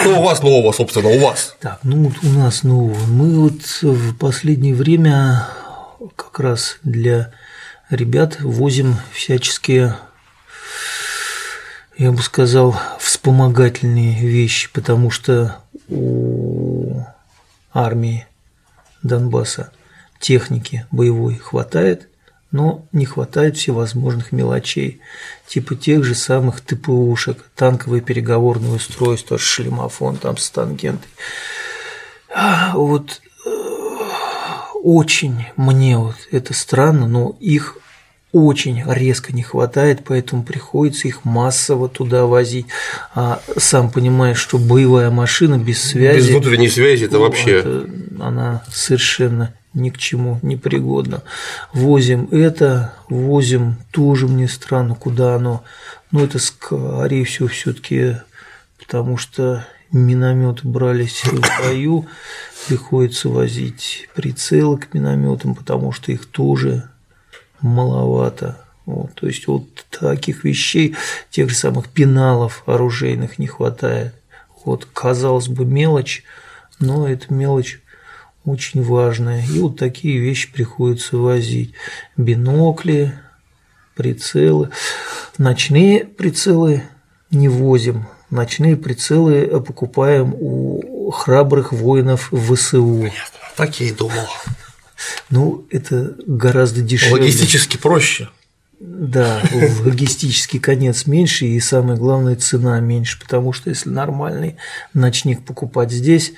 Что 0.01 0.19
у 0.19 0.23
вас 0.23 0.41
нового, 0.41 0.71
собственно, 0.71 1.09
у 1.09 1.19
вас? 1.19 1.55
Так, 1.59 1.79
ну 1.83 2.05
вот 2.05 2.15
у 2.23 2.29
нас 2.29 2.63
нового. 2.63 2.97
Мы 3.07 3.39
вот 3.39 3.61
в 3.81 4.15
последнее 4.17 4.73
время 4.73 5.47
как 6.15 6.39
раз 6.39 6.77
для 6.83 7.33
ребят 7.89 8.39
возим 8.41 8.95
всяческие, 9.13 9.97
я 11.97 12.11
бы 12.11 12.21
сказал, 12.21 12.75
вспомогательные 12.99 14.19
вещи, 14.19 14.69
потому 14.71 15.11
что 15.11 15.57
у 15.89 17.01
армии 17.73 18.25
Донбасса 19.03 19.71
техники 20.19 20.85
боевой 20.91 21.35
хватает, 21.35 22.08
но 22.51 22.85
не 22.91 23.05
хватает 23.05 23.57
всевозможных 23.57 24.31
мелочей, 24.31 25.01
типа 25.47 25.75
тех 25.75 26.03
же 26.03 26.15
самых 26.15 26.61
ТПУшек, 26.61 27.37
танковые 27.55 28.01
переговорные 28.01 28.73
устройства, 28.73 29.37
шлемофон 29.37 30.17
там 30.17 30.37
с 30.37 30.49
тангентой. 30.49 31.09
Вот 32.73 33.21
очень 34.81 35.45
мне 35.55 35.97
вот 35.97 36.15
это 36.31 36.53
странно, 36.53 37.07
но 37.07 37.35
их 37.39 37.77
очень 38.31 38.83
резко 38.85 39.33
не 39.33 39.41
хватает, 39.41 40.03
поэтому 40.05 40.43
приходится 40.43 41.07
их 41.07 41.25
массово 41.25 41.89
туда 41.89 42.25
возить. 42.25 42.67
А 43.15 43.41
сам 43.57 43.89
понимаешь, 43.89 44.37
что 44.37 44.57
боевая 44.59 45.09
машина 45.09 45.57
без 45.57 45.81
связи... 45.81 46.17
Без 46.17 46.29
внутренней 46.29 46.69
связи 46.69 47.05
это 47.05 47.19
вообще... 47.19 47.59
Это, 47.59 47.89
она 48.19 48.63
совершенно 48.71 49.53
ни 49.79 49.89
к 49.89 49.97
чему 49.97 50.39
не 50.41 50.57
пригодна. 50.57 51.23
Возим 51.73 52.27
это, 52.31 52.93
возим 53.09 53.77
тоже 53.91 54.27
мне 54.27 54.47
странно, 54.47 54.95
куда 54.95 55.35
оно. 55.35 55.63
Но 56.11 56.23
это, 56.23 56.39
скорее 56.39 57.25
всего, 57.25 57.47
все 57.47 57.73
таки 57.73 58.15
потому 58.89 59.17
что 59.17 59.67
минометы 59.91 60.67
брались 60.67 61.23
в 61.23 61.39
бою, 61.61 62.07
приходится 62.67 63.29
возить 63.29 64.09
прицелы 64.15 64.79
к 64.79 64.95
минометам, 64.95 65.53
потому 65.53 65.91
что 65.91 66.11
их 66.11 66.25
тоже 66.25 66.89
маловато. 67.61 68.57
Вот, 68.87 69.13
то 69.13 69.27
есть 69.27 69.45
вот 69.45 69.67
таких 69.91 70.43
вещей, 70.43 70.95
тех 71.29 71.51
же 71.51 71.55
самых 71.55 71.89
пеналов 71.89 72.63
оружейных 72.65 73.37
не 73.37 73.45
хватает. 73.45 74.15
Вот, 74.65 74.87
казалось 74.91 75.49
бы, 75.49 75.65
мелочь, 75.65 76.23
но 76.79 77.07
это 77.07 77.31
мелочь 77.31 77.79
очень 78.49 78.83
важная. 78.83 79.45
И 79.45 79.59
вот 79.59 79.77
такие 79.77 80.19
вещи 80.19 80.51
приходится 80.51 81.17
возить. 81.17 81.73
Бинокли, 82.17 83.13
прицелы. 83.95 84.69
Ночные 85.37 86.05
прицелы 86.05 86.83
не 87.31 87.47
возим, 87.47 88.07
Ночные 88.29 88.77
прицелы 88.77 89.59
покупаем 89.59 90.35
у 90.35 91.09
храбрых 91.09 91.73
воинов 91.73 92.31
ВСУ. 92.31 92.97
Понятно, 92.97 93.39
так 93.55 93.79
я 93.79 93.87
и 93.87 93.91
думал. 93.91 94.27
Ну, 95.31 95.65
это 95.71 96.15
гораздо 96.27 96.81
дешевле. 96.81 97.23
Логистически 97.23 97.77
проще. 97.77 98.29
Да, 98.79 99.41
логистический 99.83 100.59
конец 100.59 101.05
меньше, 101.05 101.45
и 101.45 101.59
самое 101.59 101.99
главное, 101.99 102.37
цена 102.37 102.79
меньше, 102.79 103.19
потому 103.19 103.51
что 103.51 103.69
если 103.69 103.89
нормальный 103.89 104.55
ночник 104.93 105.43
покупать 105.43 105.91
здесь, 105.91 106.31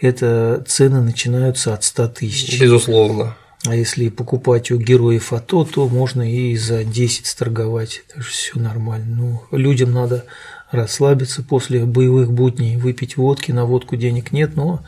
это 0.00 0.64
цены 0.66 1.00
начинаются 1.00 1.74
от 1.74 1.84
100 1.84 2.08
тысяч. 2.08 2.60
Безусловно. 2.60 3.36
А 3.64 3.74
если 3.74 4.08
покупать 4.08 4.70
у 4.72 4.78
героев 4.78 5.32
АТО, 5.32 5.64
то 5.64 5.88
можно 5.88 6.28
и 6.30 6.56
за 6.56 6.84
10 6.84 7.26
сторговать. 7.26 8.02
Так 8.12 8.24
что 8.24 8.32
все 8.32 8.58
нормально. 8.58 9.16
Ну, 9.16 9.42
людям 9.56 9.92
надо 9.92 10.24
расслабиться 10.72 11.42
после 11.44 11.84
боевых 11.84 12.32
будней, 12.32 12.76
выпить 12.76 13.16
водки, 13.16 13.52
на 13.52 13.64
водку 13.64 13.96
денег 13.96 14.32
нет, 14.32 14.56
но… 14.56 14.84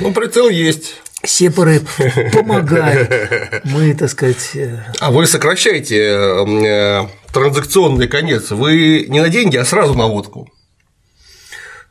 Ну, 0.00 0.12
прицел 0.12 0.48
есть. 0.48 1.00
Сепары 1.24 1.80
помогают. 2.32 3.10
Мы, 3.64 3.94
так 3.94 4.08
сказать… 4.10 4.50
Э, 4.54 4.84
а 5.00 5.10
вы 5.10 5.26
сокращаете 5.26 5.96
э, 5.96 7.08
транзакционный 7.32 8.06
конец. 8.06 8.50
Вы 8.50 9.06
не 9.08 9.20
на 9.20 9.28
деньги, 9.28 9.56
а 9.56 9.64
сразу 9.64 9.94
на 9.94 10.06
водку. 10.06 10.48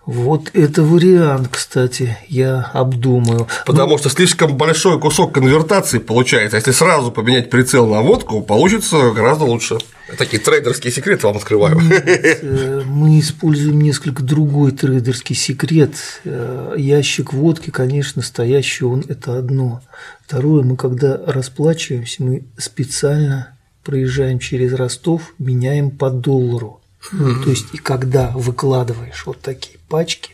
Вот 0.08 0.52
это 0.54 0.84
вариант, 0.84 1.50
кстати, 1.52 2.18
я 2.30 2.72
обдумаю. 2.74 3.46
Потому 3.66 3.92
ну, 3.92 3.98
что 3.98 4.10
слишком 4.10 4.56
большой 4.56 5.02
кусок 5.02 5.34
конвертации 5.34 6.00
получается. 6.00 6.56
Если 6.56 6.72
сразу 6.72 7.12
поменять 7.12 7.50
прицел 7.50 7.86
на 7.88 8.02
водку, 8.02 8.42
получится 8.42 9.12
гораздо 9.12 9.44
лучше. 9.44 9.80
Такие 10.18 10.42
трейдерские 10.42 10.94
секреты 10.94 11.28
вам 11.28 11.36
открываю. 11.36 11.78
Э, 11.82 12.84
мы 12.86 13.20
используем 13.20 13.82
несколько 13.82 14.24
другой 14.24 14.72
трейдерский 14.72 15.36
секрет. 15.36 15.96
Э, 16.24 16.76
ящик 16.78 17.34
водки, 17.34 17.70
конечно, 17.70 18.22
стоящий 18.22 18.86
он– 18.86 19.04
это 19.10 19.38
одно. 19.38 19.82
Второе, 20.26 20.64
мы 20.64 20.78
когда 20.78 21.20
расплачиваемся, 21.28 22.24
мы 22.24 22.46
специально 22.58 23.58
проезжаем 23.84 24.40
через 24.40 24.72
Ростов, 24.74 25.34
меняем 25.38 25.92
по 25.92 26.10
доллару. 26.10 26.80
Mm-hmm. 27.12 27.44
То 27.44 27.50
есть, 27.50 27.74
и 27.74 27.78
когда 27.78 28.32
выкладываешь 28.32 29.26
вот 29.26 29.42
такие 29.42 29.80
пачки, 29.88 30.32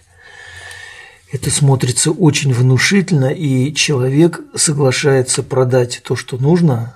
это 1.32 1.50
смотрится 1.50 2.12
очень 2.12 2.54
внушительно, 2.54 3.34
и 3.34 3.74
человек 3.74 4.42
соглашается 4.56 5.42
продать 5.42 6.02
то, 6.04 6.16
что 6.16 6.38
нужно, 6.38 6.96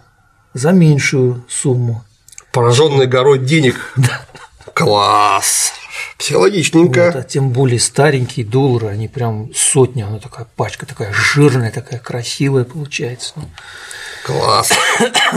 за 0.54 0.72
меньшую 0.72 1.44
сумму. 1.50 2.04
Пораженный 2.52 3.08
горой 3.08 3.40
денег. 3.40 3.76
Да. 3.98 4.26
Класс! 4.74 5.74
Психологичненько. 6.20 7.06
Вот, 7.08 7.16
а 7.16 7.24
тем 7.24 7.50
более 7.50 7.80
старенькие 7.80 8.46
доллары, 8.46 8.88
они 8.88 9.08
прям 9.08 9.52
сотни, 9.56 10.04
она 10.04 10.20
такая 10.20 10.46
пачка 10.56 10.86
такая 10.86 11.12
жирная, 11.14 11.72
такая 11.72 12.00
красивая 12.00 12.64
получается. 12.64 13.34
Ну, 14.28 14.34
Класс. 14.34 14.72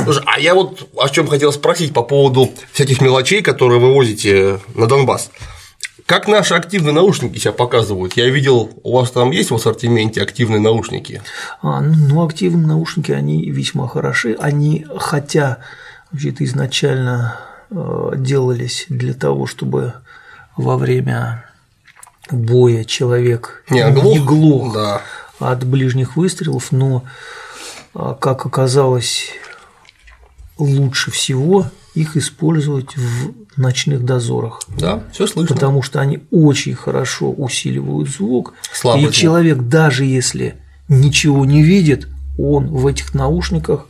Слушай, 0.04 0.22
а 0.26 0.40
я 0.40 0.54
вот 0.54 0.88
о 0.96 1.08
чем 1.08 1.28
хотел 1.28 1.52
спросить 1.52 1.92
по 1.92 2.02
поводу 2.02 2.50
всяких 2.72 3.00
мелочей, 3.00 3.42
которые 3.42 3.80
вы 3.80 3.94
возите 3.94 4.60
на 4.74 4.86
Донбасс. 4.86 5.30
Как 6.06 6.26
наши 6.26 6.54
активные 6.54 6.92
наушники 6.92 7.38
себя 7.38 7.52
показывают? 7.52 8.14
Я 8.14 8.28
видел, 8.28 8.70
у 8.82 8.96
вас 8.96 9.12
там 9.12 9.30
есть 9.30 9.52
в 9.52 9.54
ассортименте 9.54 10.20
активные 10.20 10.58
наушники? 10.58 11.22
А, 11.62 11.80
ну, 11.80 12.26
активные 12.26 12.66
наушники, 12.66 13.12
они 13.12 13.48
весьма 13.48 13.86
хороши. 13.86 14.36
Они, 14.40 14.86
хотя 14.98 15.58
вообще-то 16.10 16.44
изначально 16.44 17.38
э, 17.70 18.12
делались 18.16 18.86
для 18.88 19.14
того, 19.14 19.46
чтобы 19.46 19.94
во 20.56 20.76
время 20.76 21.44
боя 22.30 22.84
человек 22.84 23.64
не 23.70 23.80
оглох, 23.80 24.04
не 24.14 24.18
глох 24.18 24.74
да. 24.74 25.02
от 25.38 25.64
ближних 25.64 26.16
выстрелов, 26.16 26.72
но, 26.72 27.04
как 27.92 28.46
оказалось, 28.46 29.30
лучше 30.58 31.10
всего 31.10 31.66
их 31.94 32.16
использовать 32.16 32.96
в 32.96 33.32
ночных 33.56 34.04
дозорах. 34.04 34.62
Да, 34.78 35.02
все 35.12 35.26
слышно. 35.26 35.54
Потому 35.54 35.82
что 35.82 36.00
они 36.00 36.20
очень 36.30 36.74
хорошо 36.74 37.30
усиливают 37.30 38.08
звук. 38.08 38.54
Слабый 38.72 39.02
и 39.02 39.04
звук. 39.06 39.14
человек, 39.14 39.58
даже 39.58 40.04
если 40.04 40.56
ничего 40.88 41.44
не 41.44 41.62
видит, 41.62 42.08
он 42.38 42.68
в 42.68 42.86
этих 42.86 43.14
наушниках 43.14 43.86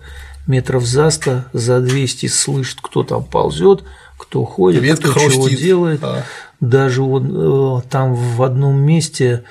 метров 0.46 0.84
за 0.84 1.10
100, 1.10 1.44
за 1.52 1.80
200 1.80 2.26
слышит, 2.26 2.78
кто 2.82 3.02
там 3.04 3.24
ползет, 3.24 3.84
кто 4.16 4.44
ходит, 4.44 4.82
Ветка 4.82 5.10
кто 5.10 5.20
чего 5.20 5.42
хрустит. 5.42 5.60
делает. 5.60 6.00
Да. 6.00 6.24
Даже 6.60 7.02
он 7.02 7.78
э, 7.78 7.82
там 7.88 8.14
в 8.14 8.42
одном 8.42 8.76
месте 8.80 9.44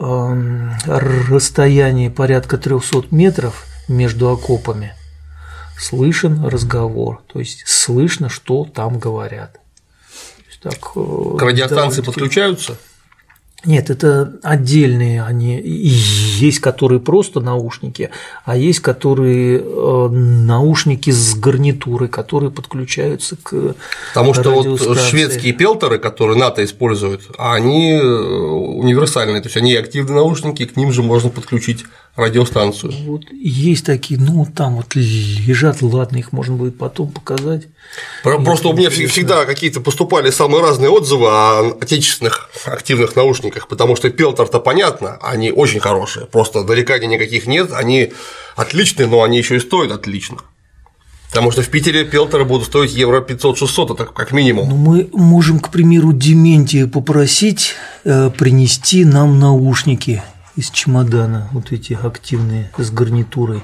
э, 0.00 0.70
расстояние 0.86 2.10
порядка 2.10 2.58
300 2.58 3.04
метров 3.10 3.66
между 3.88 4.30
окопами 4.30 4.94
слышен 5.78 6.44
разговор, 6.44 7.22
то 7.32 7.38
есть 7.38 7.64
слышно, 7.66 8.28
что 8.28 8.64
там 8.64 8.98
говорят. 8.98 9.60
Так, 10.62 10.74
э, 10.94 11.36
К 11.38 11.42
радиостанции 11.42 12.02
подключаются? 12.02 12.76
Нет, 13.64 13.90
это 13.90 14.38
отдельные 14.42 15.22
они. 15.22 15.58
И 15.60 15.88
Есть, 15.88 16.60
которые 16.60 16.98
просто 17.00 17.40
наушники, 17.40 18.10
а 18.44 18.56
есть, 18.56 18.80
которые 18.80 19.58
э, 19.62 20.08
наушники 20.10 21.10
с 21.10 21.34
гарнитурой, 21.34 22.08
которые 22.08 22.50
подключаются 22.50 23.36
к 23.36 23.74
Потому 24.14 24.32
что 24.34 24.50
вот 24.62 24.98
шведские 24.98 25.52
пелторы, 25.52 25.98
которые 25.98 26.38
НАТО 26.38 26.64
используют, 26.64 27.22
они 27.38 27.92
э, 27.92 28.02
универсальные, 28.02 29.42
то 29.42 29.48
есть 29.48 29.56
они 29.56 29.74
активные 29.74 30.14
наушники, 30.16 30.64
к 30.64 30.76
ним 30.76 30.92
же 30.92 31.02
можно 31.02 31.28
подключить 31.28 31.84
радиостанцию. 32.16 32.92
Вот 33.06 33.22
есть 33.32 33.86
такие, 33.86 34.18
ну 34.20 34.46
там 34.54 34.76
вот 34.76 34.94
лежат, 34.94 35.80
ладно, 35.80 36.16
их 36.16 36.32
можно 36.32 36.56
будет 36.56 36.76
потом 36.76 37.08
показать. 37.12 37.68
Про- 38.22 38.38
Просто 38.42 38.68
у 38.68 38.72
меня 38.72 38.88
вс- 38.88 39.06
всегда 39.06 39.44
какие-то 39.44 39.80
поступали 39.80 40.30
самые 40.30 40.62
разные 40.62 40.90
отзывы 40.90 41.26
о 41.28 41.76
отечественных 41.80 42.50
активных 42.66 43.16
наушниках, 43.16 43.49
потому 43.68 43.96
что 43.96 44.10
пелтор-то 44.10 44.60
понятно, 44.60 45.18
они 45.22 45.52
очень 45.52 45.80
хорошие, 45.80 46.26
просто 46.26 46.62
нареканий 46.62 47.06
никаких 47.06 47.46
нет, 47.46 47.72
они 47.72 48.12
отличные, 48.56 49.06
но 49.06 49.22
они 49.22 49.38
еще 49.38 49.56
и 49.56 49.60
стоят 49.60 49.92
отлично. 49.92 50.38
Потому 51.30 51.52
что 51.52 51.62
в 51.62 51.68
Питере 51.68 52.04
пелторы 52.04 52.44
будут 52.44 52.66
стоить 52.66 52.92
евро 52.92 53.20
500-600, 53.20 53.94
это 53.94 54.04
как 54.06 54.32
минимум. 54.32 54.68
Ну, 54.68 54.76
мы 54.76 55.08
можем, 55.12 55.60
к 55.60 55.70
примеру, 55.70 56.12
Дементия 56.12 56.88
попросить 56.88 57.74
э, 58.04 58.30
принести 58.30 59.04
нам 59.04 59.38
наушники 59.38 60.22
из 60.56 60.70
чемодана, 60.70 61.48
вот 61.52 61.70
эти 61.70 61.92
активные 61.92 62.72
с 62.76 62.90
гарнитурой. 62.90 63.62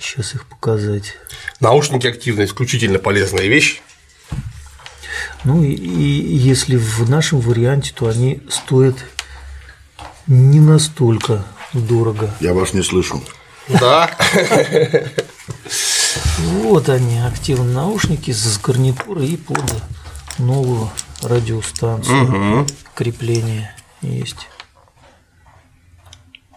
Сейчас 0.00 0.34
их 0.34 0.46
показать. 0.46 1.16
Наушники 1.58 2.06
активные, 2.06 2.46
исключительно 2.46 2.98
полезная 2.98 3.46
вещь. 3.48 3.82
Ну 5.44 5.62
и, 5.62 5.72
и 5.72 6.36
если 6.36 6.76
в 6.76 7.08
нашем 7.08 7.40
варианте, 7.40 7.92
то 7.94 8.08
они 8.08 8.40
стоят 8.48 8.96
не 10.26 10.60
настолько 10.60 11.44
дорого. 11.72 12.30
Я 12.40 12.54
вас 12.54 12.72
не 12.72 12.82
слышу. 12.82 13.22
Да. 13.68 14.10
Вот 16.62 16.88
они, 16.88 17.18
активные 17.18 17.74
наушники 17.74 18.32
с 18.32 18.58
гарнитурой 18.58 19.28
и 19.28 19.36
под 19.36 19.62
новую 20.38 20.90
радиостанцию. 21.22 22.66
Крепление 22.94 23.74
есть. 24.02 24.48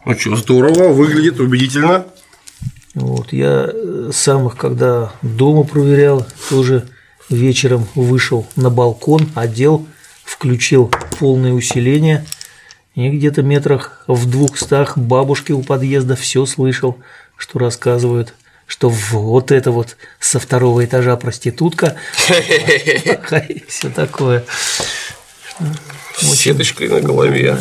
Ну 0.06 0.18
что, 0.18 0.36
здорово, 0.36 0.90
выглядит 0.90 1.40
убедительно. 1.40 2.06
Вот, 2.94 3.34
я 3.34 3.70
э, 3.72 4.12
сам 4.14 4.48
их, 4.48 4.56
когда 4.56 5.12
дома 5.24 5.64
проверял, 5.64 6.28
тоже 6.50 6.88
вечером 7.30 7.88
вышел 7.96 8.46
на 8.56 8.70
балкон, 8.70 9.30
одел, 9.36 9.86
включил 10.24 10.92
полное 11.20 11.54
усиление, 11.54 12.26
и 12.96 13.10
где-то 13.10 13.42
метрах 13.42 14.04
в 14.08 14.30
двухстах 14.30 14.98
бабушки 14.98 15.52
у 15.52 15.64
подъезда 15.64 16.16
все 16.16 16.46
слышал, 16.46 16.98
что 17.38 17.60
рассказывают, 17.60 18.34
что 18.68 18.90
вот 18.90 19.52
это 19.52 19.72
вот 19.72 19.98
со 20.20 20.40
второго 20.40 20.86
этажа 20.86 21.16
проститутка, 21.18 21.96
все 23.68 23.90
такое. 23.90 24.46
С 26.16 26.36
сеточкой 26.36 26.90
на 26.90 27.02
голове. 27.02 27.58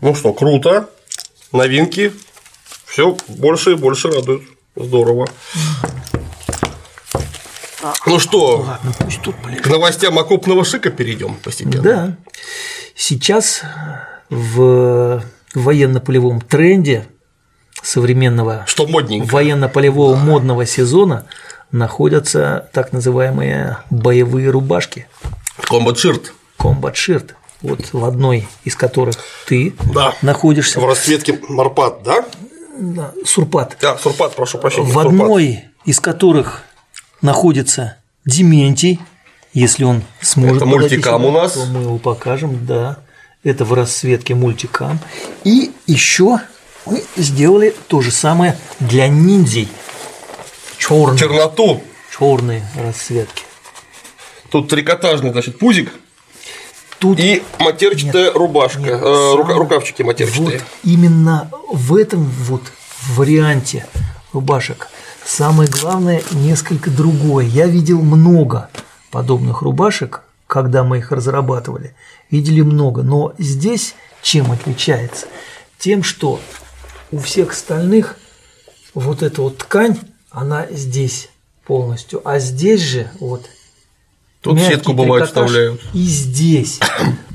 Ну 0.00 0.14
что, 0.14 0.32
круто. 0.32 0.90
Новинки. 1.52 2.12
Все 2.84 3.16
больше 3.28 3.72
и 3.72 3.74
больше 3.74 4.10
радует. 4.10 4.42
Здорово. 4.76 5.26
Ну 8.06 8.18
что, 8.18 8.58
Ладно, 8.66 8.92
пусть 8.98 9.20
тут 9.22 9.34
к 9.62 9.66
новостям 9.68 10.18
окопного 10.18 10.64
шика 10.64 10.90
перейдем 10.90 11.34
постепенно. 11.36 11.82
Да. 11.82 12.16
Сейчас 12.94 13.62
в 14.30 15.22
военно-полевом 15.54 16.40
тренде 16.40 17.06
современного 17.82 18.64
Что 18.66 18.86
военно-полевого 18.86 20.16
модного 20.16 20.66
сезона 20.66 21.26
находятся 21.70 22.68
так 22.72 22.92
называемые 22.92 23.78
боевые 23.90 24.50
рубашки 24.50 25.06
Combat 25.68 25.94
Shirt. 25.94 26.26
Combat 26.58 26.94
Shirt. 26.94 27.30
Вот 27.62 27.92
в 27.92 28.04
одной 28.04 28.48
из 28.64 28.76
которых 28.76 29.16
ты 29.46 29.74
Да. 29.92 30.14
находишься, 30.22 30.80
В 30.80 30.86
расцветке 30.86 31.38
Марпат, 31.48 32.02
да? 32.02 32.24
Да, 32.78 33.12
Сурпат, 33.24 33.76
Да, 33.80 33.96
Сурпат, 33.98 34.34
прошу 34.34 34.58
прощения. 34.58 34.86
в 34.86 34.92
Сурпат. 34.92 35.12
одной 35.12 35.64
из 35.84 36.00
которых 36.00 36.62
находится 37.22 37.96
Дементий, 38.24 39.00
если 39.52 39.84
он 39.84 40.02
сможет. 40.20 40.56
Это 40.56 40.66
мультикам 40.66 41.20
сюда, 41.22 41.28
у 41.28 41.32
нас. 41.32 41.56
мы 41.68 41.82
его 41.82 41.98
покажем, 41.98 42.64
да. 42.66 42.98
Это 43.42 43.64
в 43.64 43.74
расцветке 43.74 44.34
мультикам. 44.34 44.98
И 45.44 45.70
еще 45.86 46.38
мы 46.86 47.04
сделали 47.16 47.74
то 47.88 48.00
же 48.00 48.10
самое 48.10 48.56
для 48.80 49.06
ниндзей. 49.08 49.68
Черные, 50.78 51.18
Черноту. 51.18 51.82
черные 52.16 52.66
расцветки. 52.76 53.44
Тут 54.50 54.68
трикотажный, 54.68 55.30
значит, 55.32 55.58
пузик 55.58 55.92
Тут 56.98 57.18
и 57.20 57.42
матерчатая 57.58 58.32
рубашка. 58.32 58.78
нет, 58.80 58.92
э, 58.94 59.02
сам- 59.02 59.36
рука- 59.36 59.54
рукавчики 59.54 60.02
матерчатые. 60.02 60.58
Вот 60.58 60.62
именно 60.84 61.50
в 61.70 61.96
этом 61.96 62.24
вот 62.24 62.62
варианте 63.08 63.86
рубашек 64.32 64.88
самое 65.24 65.68
главное 65.68 66.22
несколько 66.32 66.90
другое. 66.90 67.46
Я 67.46 67.66
видел 67.66 68.00
много 68.02 68.68
подобных 69.10 69.62
рубашек, 69.62 70.22
когда 70.46 70.84
мы 70.84 70.98
их 70.98 71.12
разрабатывали. 71.12 71.94
Видели 72.30 72.60
много, 72.60 73.02
но 73.02 73.34
здесь 73.38 73.94
чем 74.22 74.50
отличается? 74.52 75.26
Тем, 75.78 76.02
что 76.02 76.40
у 77.10 77.18
всех 77.18 77.52
остальных 77.52 78.16
вот 78.94 79.22
эта 79.22 79.42
вот 79.42 79.58
ткань, 79.58 79.98
она 80.30 80.66
здесь 80.70 81.30
полностью, 81.66 82.20
а 82.24 82.38
здесь 82.38 82.80
же 82.80 83.10
вот 83.20 83.48
Тут 84.40 84.60
сетку 84.60 84.92
бывает 84.92 85.26
вставляют. 85.26 85.80
И 85.94 86.02
здесь. 86.02 86.78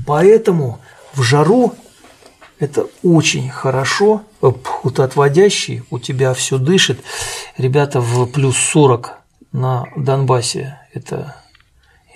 Поэтому 0.06 0.80
в 1.14 1.22
жару 1.22 1.74
это 2.60 2.86
очень 3.02 3.48
хорошо, 3.48 4.22
э, 4.42 4.52
отводящий, 4.98 5.82
у 5.90 5.98
тебя 5.98 6.34
все 6.34 6.58
дышит. 6.58 7.00
Ребята 7.56 8.00
в 8.00 8.26
плюс 8.26 8.56
40 8.56 9.12
на 9.52 9.86
Донбассе 9.96 10.78
это 10.92 11.36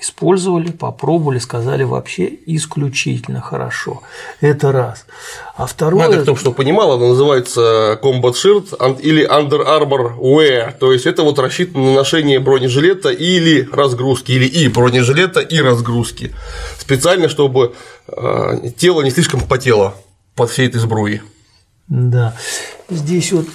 использовали, 0.01 0.71
попробовали, 0.71 1.39
сказали 1.39 1.83
вообще 1.83 2.31
исключительно 2.45 3.41
хорошо. 3.41 4.03
Это 4.43 4.71
раз. 4.71 5.07
А 5.57 5.65
второе... 5.67 6.09
Надо, 6.09 6.23
кто 6.23 6.37
что 6.37 6.53
понимал, 6.53 6.93
она 6.93 7.09
называется 7.09 7.99
Combat 8.03 8.35
Shirt 8.35 9.01
или 9.01 9.27
Under 9.27 9.67
Armour 9.67 10.19
Wear, 10.19 10.75
то 10.79 10.93
есть 10.93 11.07
это 11.07 11.23
вот 11.23 11.39
рассчитано 11.39 11.85
на 11.85 11.95
ношение 11.95 12.39
бронежилета 12.39 13.09
или 13.09 13.67
разгрузки, 13.73 14.33
или 14.33 14.47
и 14.47 14.69
бронежилета, 14.69 15.41
и 15.41 15.59
разгрузки, 15.61 16.35
специально, 16.79 17.31
чтобы 17.31 17.73
э, 18.09 18.71
тело 18.77 19.01
не 19.01 19.11
слишком 19.11 19.41
потело 19.41 19.95
под 20.35 20.51
всей 20.51 20.69
этой 20.69 20.81
сбруей. 20.81 21.23
Да. 21.89 22.35
Здесь 22.89 23.33
вот 23.33 23.49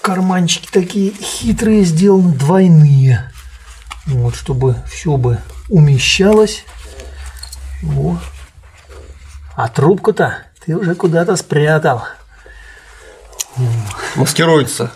карманчики 0.00 0.68
такие 0.70 1.12
хитрые 1.12 1.84
сделаны, 1.84 2.32
двойные. 2.32 3.32
Вот, 4.06 4.36
чтобы 4.36 4.76
все 4.90 5.16
бы 5.16 5.38
умещалось. 5.68 6.64
Вот. 7.82 8.20
А 9.56 9.68
трубку-то 9.68 10.38
ты 10.64 10.76
уже 10.76 10.94
куда-то 10.94 11.36
спрятал. 11.36 12.04
Маскируется. 14.14 14.92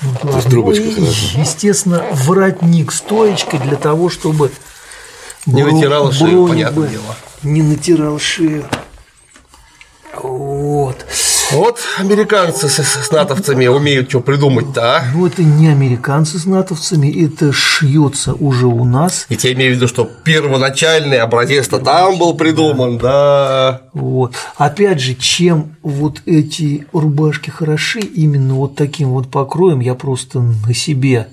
Ну, 0.00 0.40
трубочка, 0.42 0.84
естественно, 0.84 2.04
воротник 2.12 2.92
стоечкой 2.92 3.58
для 3.60 3.76
того, 3.76 4.10
чтобы 4.10 4.52
не 5.44 5.64
натирал 5.64 6.12
шею, 6.12 6.46
понятное 6.46 6.88
дело. 6.88 7.16
Не 7.42 7.62
натирал 7.62 8.18
шею. 8.18 8.68
Вот. 10.22 11.04
Вот 11.52 11.78
американцы 11.98 12.68
с, 12.68 12.82
с 12.82 13.10
натовцами 13.12 13.68
умеют 13.68 14.08
что 14.08 14.20
придумать-то, 14.20 14.96
а? 14.96 15.04
Ну, 15.14 15.26
это 15.26 15.44
не 15.44 15.68
американцы 15.68 16.38
с 16.38 16.44
натовцами, 16.44 17.24
это 17.24 17.52
шьется 17.52 18.34
уже 18.34 18.66
у 18.66 18.84
нас. 18.84 19.26
И 19.28 19.38
я 19.40 19.52
имею 19.52 19.72
в 19.72 19.76
виду, 19.76 19.86
что 19.86 20.04
первоначальный 20.24 21.18
образец-то 21.18 21.78
там 21.78 22.18
был 22.18 22.34
придуман, 22.34 22.98
да. 22.98 23.82
Вот. 23.92 24.34
Опять 24.56 25.00
же, 25.00 25.14
чем 25.14 25.76
вот 25.82 26.22
эти 26.26 26.86
рубашки 26.92 27.50
хороши, 27.50 28.00
именно 28.00 28.54
вот 28.54 28.74
таким 28.74 29.10
вот 29.10 29.30
покроем, 29.30 29.78
я 29.80 29.94
просто 29.94 30.40
на 30.40 30.74
себе 30.74 31.28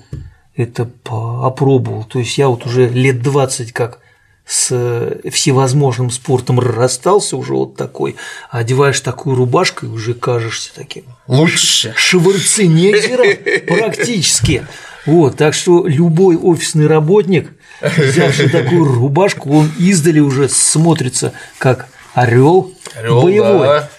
это 0.54 0.88
опробовал. 1.04 2.04
То 2.04 2.20
есть 2.20 2.38
я 2.38 2.48
вот 2.48 2.66
уже 2.66 2.88
лет 2.88 3.20
20 3.20 3.72
как 3.72 3.98
с 4.46 4.68
э, 4.70 5.30
всевозможным 5.30 6.10
спортом 6.10 6.60
расстался 6.60 7.36
уже 7.36 7.54
вот 7.54 7.76
такой, 7.76 8.16
а 8.50 8.58
одеваешь 8.58 9.00
такую 9.00 9.36
рубашку 9.36 9.86
и 9.86 9.88
уже 9.88 10.14
кажешься 10.14 10.70
таким 10.74 11.04
лучше 11.26 11.94
Шварценеггером 11.96 13.66
практически. 13.66 14.66
Вот, 15.06 15.36
так 15.36 15.54
что 15.54 15.86
любой 15.86 16.36
офисный 16.36 16.86
работник, 16.86 17.52
взявший 17.80 18.48
такую 18.48 18.84
рубашку, 18.84 19.50
он 19.50 19.70
издали 19.78 20.20
уже 20.20 20.48
смотрится 20.48 21.32
как 21.58 21.88
орел 22.14 22.72
боевой. 23.02 23.66
Да. 23.66 23.90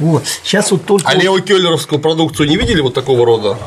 Вот. 0.00 0.24
Сейчас 0.42 0.70
вот 0.70 0.84
только. 0.86 1.06
А 1.06 1.14
Лео 1.14 1.38
Келлеровскую 1.40 2.00
продукцию 2.00 2.48
не 2.48 2.56
видели 2.56 2.80
вот 2.80 2.94
такого 2.94 3.24
рода? 3.24 3.58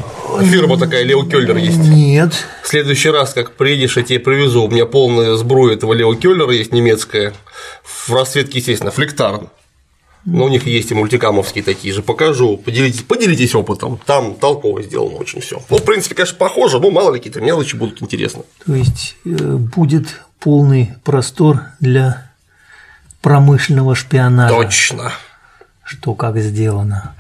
Фирма 0.41 0.78
такая 0.78 1.04
Лео 1.04 1.24
Келлер 1.24 1.56
есть. 1.58 1.78
Нет. 1.78 2.34
В 2.63 2.67
следующий 2.67 3.10
раз, 3.10 3.34
как 3.34 3.56
приедешь, 3.56 3.98
я 3.98 4.04
тебе 4.04 4.19
привезу. 4.19 4.63
У 4.63 4.69
меня 4.69 4.86
полная 4.86 5.36
сбруя 5.36 5.76
этого 5.76 5.93
Лео 5.93 6.13
Келлера 6.15 6.52
есть 6.52 6.74
немецкая. 6.74 7.34
В 7.84 8.12
расцветке, 8.13 8.58
естественно, 8.60 8.91
флектарн. 8.91 9.50
Но 10.26 10.46
у 10.46 10.50
них 10.50 10.65
есть 10.65 10.89
и 10.89 10.96
мультикамовские 10.96 11.63
такие 11.63 11.93
же. 11.93 12.02
Покажу. 12.02 12.58
Поделитесь, 12.58 13.04
поделитесь 13.04 13.54
опытом. 13.54 14.00
Там 14.06 14.36
толково 14.36 14.82
сделано 14.82 15.17
очень 15.17 15.41
все. 15.41 15.62
Ну, 15.69 15.78
в 15.78 15.84
принципе, 15.84 16.15
конечно, 16.15 16.38
похоже, 16.38 16.80
но 16.80 16.89
мало 16.89 17.12
ли 17.12 17.19
какие-то 17.19 17.41
мелочи 17.41 17.76
будут 17.76 18.02
интересны. 18.02 18.43
То 18.65 18.74
есть 18.74 19.17
э, 19.26 19.30
будет 19.30 20.22
полный 20.39 20.93
простор 21.04 21.62
для 21.80 22.32
промышленного 23.22 23.96
шпионажа. 23.96 24.56
Точно 24.56 25.12
что 25.84 26.13
как 26.15 26.38
сделано. 26.38 27.15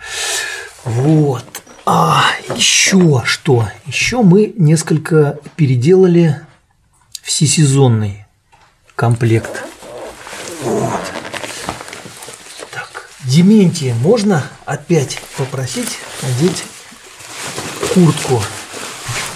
Вот. 0.83 1.45
А 1.85 2.23
еще 2.55 3.23
что? 3.25 3.67
Еще 3.85 4.21
мы 4.21 4.53
несколько 4.57 5.39
переделали 5.55 6.39
всесезонный 7.21 8.25
комплект. 8.95 9.63
Вот. 10.63 11.01
Так, 12.71 13.09
Дементия, 13.25 13.95
можно 13.95 14.43
опять 14.65 15.19
попросить 15.37 15.97
одеть 16.21 16.63
куртку 17.93 18.41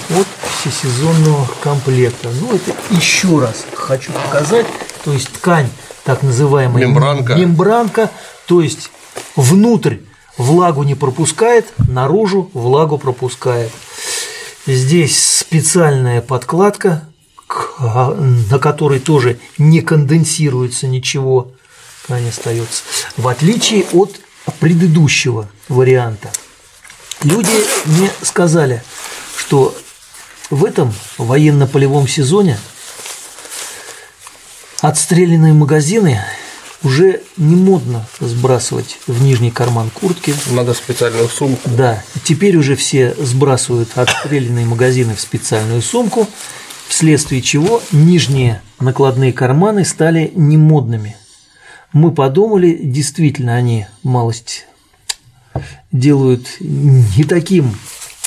от 0.09 0.27
всесезонного 0.59 1.47
комплекта. 1.61 2.29
Ну, 2.29 2.55
это 2.55 2.73
еще 2.91 3.39
раз 3.39 3.65
хочу 3.73 4.11
показать. 4.13 4.67
То 5.03 5.13
есть 5.13 5.31
ткань, 5.33 5.69
так 6.03 6.23
называемая 6.23 6.85
мембранка, 6.85 7.35
мембранка 7.35 8.11
то 8.45 8.61
есть 8.61 8.89
внутрь 9.37 9.99
влагу 10.37 10.83
не 10.83 10.95
пропускает, 10.95 11.71
наружу 11.87 12.49
влагу 12.53 12.97
пропускает. 12.97 13.71
Здесь 14.65 15.37
специальная 15.39 16.21
подкладка, 16.21 17.07
на 17.79 18.59
которой 18.59 18.99
тоже 18.99 19.39
не 19.57 19.79
конденсируется 19.81 20.87
ничего, 20.87 21.53
ткань 22.03 22.27
остается. 22.27 22.83
В 23.15 23.29
отличие 23.29 23.85
от 23.93 24.19
предыдущего 24.59 25.49
варианта. 25.69 26.29
Люди 27.23 27.49
мне 27.85 28.11
сказали, 28.21 28.83
что 29.37 29.75
в 30.49 30.65
этом 30.65 30.93
военно-полевом 31.17 32.07
сезоне 32.07 32.59
отстрелянные 34.81 35.53
магазины 35.53 36.21
уже 36.83 37.21
не 37.37 37.55
модно 37.55 38.05
сбрасывать 38.19 38.99
в 39.07 39.21
нижний 39.21 39.51
карман 39.51 39.89
куртки. 39.89 40.33
Надо 40.51 40.73
специальную 40.73 41.27
сумку. 41.27 41.69
Да, 41.69 42.03
теперь 42.23 42.57
уже 42.57 42.75
все 42.75 43.15
сбрасывают 43.17 43.89
отстрелянные 43.95 44.65
магазины 44.65 45.15
в 45.15 45.21
специальную 45.21 45.81
сумку, 45.81 46.27
вследствие 46.87 47.41
чего 47.41 47.81
нижние 47.91 48.61
накладные 48.79 49.33
карманы 49.33 49.85
стали 49.85 50.31
немодными. 50.35 51.15
Мы 51.93 52.11
подумали, 52.11 52.77
действительно, 52.81 53.55
они 53.55 53.87
малость 54.03 54.67
делают 55.91 56.47
не 56.59 57.23
таким 57.23 57.75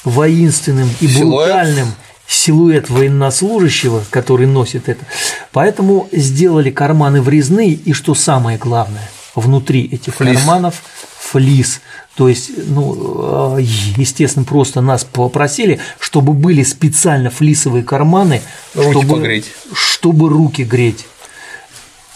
воинственным 0.05 0.89
и 1.01 1.07
брутальным 1.07 1.89
силуэт 2.31 2.89
военнослужащего, 2.89 4.05
который 4.09 4.47
носит 4.47 4.89
это. 4.89 5.05
Поэтому 5.51 6.09
сделали 6.13 6.71
карманы 6.71 7.21
врезные, 7.21 7.73
и 7.73 7.93
что 7.93 8.15
самое 8.15 8.57
главное, 8.57 9.11
внутри 9.35 9.85
этих 9.87 10.15
флис. 10.15 10.37
карманов 10.37 10.81
флис. 11.19 11.81
То 12.15 12.29
есть, 12.29 12.51
ну, 12.69 13.57
э, 13.59 13.63
естественно, 13.97 14.45
просто 14.45 14.81
нас 14.81 15.03
попросили, 15.03 15.81
чтобы 15.99 16.33
были 16.33 16.63
специально 16.63 17.31
флисовые 17.31 17.83
карманы, 17.83 18.43
руки 18.75 18.91
чтобы, 18.91 19.15
погреть. 19.17 19.47
чтобы 19.73 20.29
руки 20.29 20.63
греть. 20.63 21.07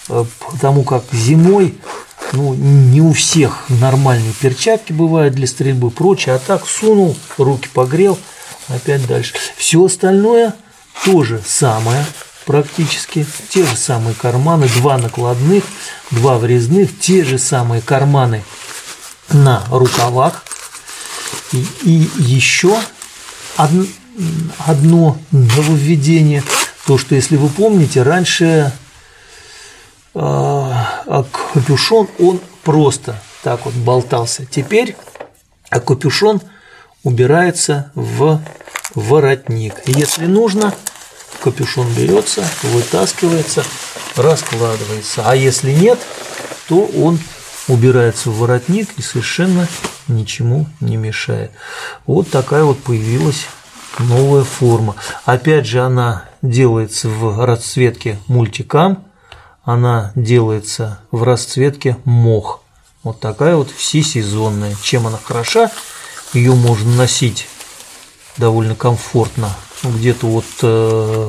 Э, 0.09 0.25
потому 0.53 0.85
как 0.85 1.03
зимой 1.13 1.75
ну, 2.33 2.55
не 2.55 3.01
у 3.01 3.13
всех 3.13 3.65
нормальные 3.69 4.33
перчатки 4.41 4.93
бывают 4.93 5.35
для 5.35 5.49
стрельбы 5.49 5.89
и 5.89 5.91
прочее, 5.91 6.37
а 6.37 6.39
так 6.39 6.69
сунул, 6.69 7.17
руки 7.37 7.69
погрел– 7.75 8.17
опять 8.69 9.07
дальше. 9.07 9.35
Все 9.57 9.85
остальное 9.85 10.55
тоже 11.05 11.41
самое 11.45 12.05
практически. 12.47 13.27
Те 13.49 13.65
же 13.65 13.77
самые 13.77 14.15
карманы, 14.15 14.69
два 14.69 14.99
накладных, 14.99 15.65
два 16.11 16.39
врезных, 16.39 16.99
те 16.99 17.25
же 17.25 17.39
самые 17.39 17.83
карманы 17.83 18.45
на 19.31 19.65
рукавах. 19.71 20.45
И, 21.53 21.67
и 21.83 22.09
еще 22.19 22.77
одно, 23.57 23.85
одно 24.59 25.19
нововведение, 25.31 26.43
то, 26.87 26.99
что 26.99 27.15
если 27.15 27.37
вы 27.37 27.49
помните, 27.49 28.03
раньше 28.03 28.73
э, 30.15 30.73
капюшон, 31.53 32.09
он 32.19 32.41
просто 32.63 33.21
так 33.43 33.65
вот 33.67 33.75
болтался. 33.75 34.47
Теперь 34.47 34.97
капюшон– 35.71 36.41
убирается 37.05 37.93
в 37.95 38.41
воротник. 38.95 39.75
Если 39.87 40.27
нужно, 40.27 40.75
капюшон 41.43 41.87
берется, 41.95 42.45
вытаскивается, 42.63 43.63
раскладывается. 44.17 45.23
А 45.25 45.37
если 45.37 45.71
нет, 45.73 46.01
то 46.69 46.87
он 46.87 47.19
убирается 47.69 48.31
в 48.31 48.39
воротник 48.39 48.89
и 48.97 49.03
совершенно 49.03 49.69
ничему 50.09 50.67
не 50.81 50.97
мешает. 50.97 51.53
Вот 52.07 52.31
такая 52.31 52.65
вот 52.65 52.83
появилась 52.83 53.47
новая 53.99 54.45
форма. 54.45 54.97
Опять 55.25 55.67
же, 55.67 55.81
она 55.81 56.25
делается 56.43 57.09
в 57.09 57.45
расцветке 57.45 58.19
мультикам, 58.27 59.05
она 59.63 60.13
делается 60.15 61.01
в 61.11 61.23
расцветке 61.23 61.97
мох. 62.05 62.63
Вот 63.03 63.21
такая 63.21 63.57
вот 63.57 63.71
всесезонная. 63.71 64.75
Чем 64.83 65.07
она 65.07 65.19
хороша? 65.23 65.71
Ее 66.35 66.55
можно 66.55 66.91
носить 66.97 67.47
довольно 68.37 68.75
комфортно. 68.75 69.55
Ну, 69.83 69.91
где-то 69.91 70.27
вот, 70.27 70.45
э, 70.63 71.29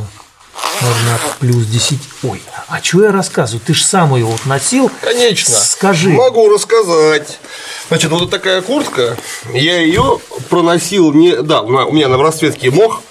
наверное, 0.81 1.19
плюс 1.39 1.65
10. 1.65 1.99
Ой, 2.23 2.41
а 2.67 2.81
что 2.81 3.03
я 3.03 3.11
рассказываю? 3.11 3.61
Ты 3.65 3.73
же 3.73 3.83
сам 3.83 4.15
ее 4.15 4.25
вот 4.25 4.45
носил. 4.45 4.89
Конечно. 5.01 5.55
Скажи. 5.55 6.09
Могу 6.09 6.49
рассказать. 6.49 7.39
Значит, 7.87 8.11
вот 8.11 8.29
такая 8.29 8.61
куртка, 8.61 9.17
я 9.53 9.79
ее 9.79 10.19
проносил 10.49 11.13
не. 11.13 11.35
Да, 11.41 11.61
у 11.61 11.91
меня 11.91 12.07
на 12.07 12.17
расцветке 12.17 12.71
мох. 12.71 13.01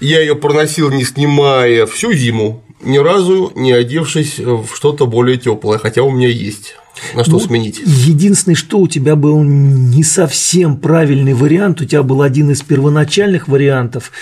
Я 0.00 0.20
ее 0.20 0.34
проносил, 0.34 0.90
не 0.90 1.04
снимая 1.04 1.86
всю 1.86 2.12
зиму, 2.12 2.64
ни 2.80 2.98
разу 2.98 3.52
не 3.54 3.72
одевшись 3.72 4.38
в 4.38 4.74
что-то 4.74 5.06
более 5.06 5.38
теплое, 5.38 5.78
хотя 5.78 6.02
у 6.02 6.10
меня 6.10 6.28
есть. 6.28 6.74
На 7.14 7.24
что 7.24 7.32
ну, 7.32 7.40
сменить. 7.40 7.80
Единственное, 7.84 8.56
что 8.56 8.78
у 8.78 8.88
тебя 8.88 9.16
был 9.16 9.42
не 9.42 10.04
совсем 10.04 10.76
правильный 10.76 11.34
вариант, 11.34 11.80
у 11.80 11.84
тебя 11.84 12.02
был 12.02 12.22
один 12.22 12.50
из 12.50 12.62
первоначальных 12.62 13.48
вариантов, 13.48 14.12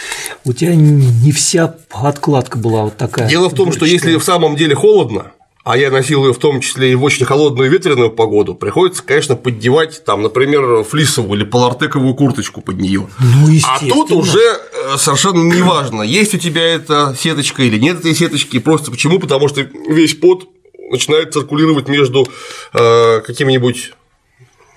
у 0.44 0.52
тебя 0.52 0.74
не 0.74 1.32
вся 1.32 1.68
подкладка 1.68 2.58
была 2.58 2.84
вот 2.84 2.96
такая. 2.96 3.28
Дело 3.28 3.48
в 3.48 3.54
том, 3.54 3.72
что 3.72 3.84
если 3.84 4.16
в 4.16 4.24
самом 4.24 4.56
деле 4.56 4.74
холодно, 4.74 5.32
а 5.62 5.76
я 5.76 5.90
носил 5.90 6.24
ее 6.24 6.32
в 6.32 6.38
том 6.38 6.60
числе 6.60 6.92
и 6.92 6.94
в 6.94 7.02
очень 7.02 7.26
холодную 7.26 7.70
ветреную 7.70 8.10
погоду, 8.10 8.54
приходится, 8.54 9.02
конечно, 9.02 9.36
поддевать 9.36 10.04
там, 10.04 10.22
например, 10.22 10.84
флисовую 10.84 11.38
или 11.38 11.44
полартековую 11.44 12.14
курточку 12.14 12.62
под 12.62 12.80
нее. 12.80 13.08
Ну, 13.18 13.58
а 13.64 13.78
тут 13.78 14.10
уже 14.10 14.40
э, 14.40 14.96
совершенно 14.96 15.52
неважно, 15.52 16.02
есть 16.02 16.34
у 16.34 16.38
тебя 16.38 16.62
эта 16.62 17.14
сеточка 17.18 17.62
или 17.62 17.78
нет 17.78 17.98
этой 17.98 18.14
сеточки, 18.14 18.58
просто 18.58 18.90
почему? 18.90 19.18
Потому 19.18 19.48
что 19.48 19.60
весь 19.88 20.14
пот 20.14 20.48
начинает 20.90 21.32
циркулировать 21.32 21.88
между 21.88 22.26
э, 22.74 23.20
какими-нибудь 23.20 23.92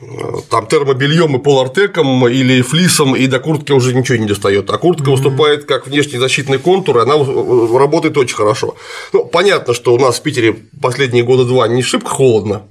э, 0.02 0.06
там 0.50 0.68
термобельем 0.68 1.36
и 1.36 1.40
полартеком 1.44 2.28
или 2.28 2.62
флисом, 2.62 3.16
и 3.16 3.28
до 3.28 3.40
куртки 3.40 3.72
уже 3.72 3.94
ничего 3.94 4.18
не 4.18 4.28
достает. 4.28 4.70
А 4.70 4.78
куртка 4.78 5.06
mm-hmm. 5.06 5.12
выступает 5.12 5.66
как 5.66 5.88
внешний 5.88 6.20
защитный 6.20 6.60
контур, 6.60 7.00
и 7.00 7.02
она 7.02 7.16
э, 7.16 7.78
работает 7.78 8.18
очень 8.18 8.36
хорошо. 8.36 8.76
Ну, 9.12 9.26
понятно, 9.26 9.74
что 9.74 9.94
у 9.94 10.00
нас 10.00 10.20
в 10.20 10.22
Питере 10.22 10.56
последние 10.82 11.24
года 11.24 11.46
два 11.46 11.68
не 11.68 11.82
шибко 11.82 12.10
холодно, 12.10 12.64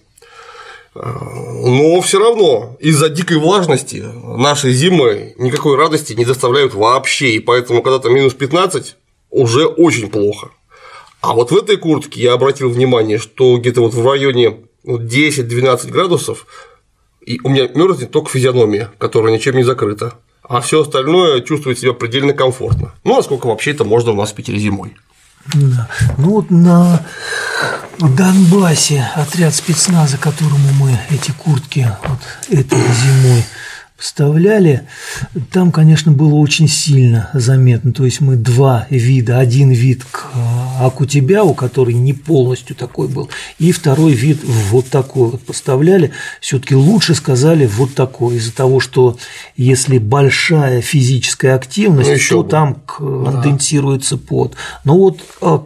но 0.95 2.03
все 2.03 2.19
равно 2.19 2.77
из-за 2.79 3.09
дикой 3.09 3.39
влажности 3.39 4.05
наши 4.37 4.73
зимы 4.73 5.35
никакой 5.39 5.77
радости 5.77 6.13
не 6.13 6.27
доставляют 6.27 6.75
вообще, 6.75 7.31
и 7.31 7.39
поэтому 7.39 7.83
когда 7.83 7.99
там 7.99 8.15
минус 8.15 8.35
15 8.35 8.97
уже 9.31 9.65
очень 9.65 10.11
плохо. 10.11 10.51
А 11.23 11.35
вот 11.35 11.51
в 11.51 11.57
этой 11.57 11.77
куртке 11.77 12.21
я 12.21 12.35
обратил 12.35 12.69
внимание, 12.69 13.19
что 13.19 13.57
где-то 13.57 13.81
вот 13.81 13.95
в 13.95 14.07
районе 14.07 14.59
10-12 14.85 15.91
градусов 15.91 16.47
и 17.25 17.41
у 17.45 17.49
меня 17.49 17.69
мерзнет 17.69 18.11
только 18.11 18.31
физиономия, 18.31 18.91
которая 18.99 19.33
ничем 19.33 19.57
не 19.57 19.63
закрыта, 19.63 20.15
а 20.43 20.61
все 20.61 20.83
остальное 20.83 21.41
чувствует 21.41 21.79
себя 21.79 21.93
предельно 21.93 22.33
комфортно. 22.33 22.93
Ну, 23.05 23.17
насколько 23.17 23.47
вообще 23.47 23.71
это 23.71 23.85
можно 23.85 24.11
у 24.11 24.17
нас 24.17 24.33
в 24.33 24.35
Питере 24.35 24.59
зимой. 24.59 24.97
Да. 25.55 25.89
Ну 26.19 26.31
вот 26.31 26.51
на 26.51 27.05
Донбассе 27.99 29.09
отряд 29.15 29.55
спецназа, 29.55 30.17
которому 30.17 30.73
мы 30.79 30.99
эти 31.11 31.33
куртки 31.33 31.89
вот 32.05 32.19
этой 32.49 32.79
зимой 32.79 33.45
вставляли, 34.03 34.83
там, 35.53 35.71
конечно, 35.71 36.11
было 36.11 36.35
очень 36.35 36.67
сильно 36.67 37.31
заметно. 37.35 37.93
То 37.93 38.05
есть 38.05 38.21
мы 38.21 38.35
два 38.35 38.85
вида, 38.91 39.39
один 39.39 39.71
вид 39.71 40.03
к 40.11 40.27
Акутебяу, 40.81 41.55
который 41.55 41.95
не 41.95 42.13
полностью 42.13 42.75
такой 42.75 43.07
был, 43.07 43.31
и 43.61 43.71
второй 43.71 44.13
вид 44.13 44.41
вот 44.71 44.89
такой 44.89 45.31
вот 45.31 45.43
поставляли. 45.43 46.11
Все-таки 46.41 46.75
лучше 46.75 47.15
сказали 47.15 47.65
вот 47.67 47.95
такой, 47.95 48.37
из-за 48.37 48.53
того, 48.53 48.81
что 48.81 49.19
если 49.57 49.99
большая 49.99 50.81
физическая 50.81 51.55
активность, 51.55 52.11
ну, 52.11 52.39
то 52.39 52.43
бы. 52.43 52.51
там 52.51 52.75
конденсируется 52.75 54.17
да. 54.17 54.23
пот. 54.27 54.57
Но 54.85 54.99
вот 54.99 55.21
а 55.41 55.65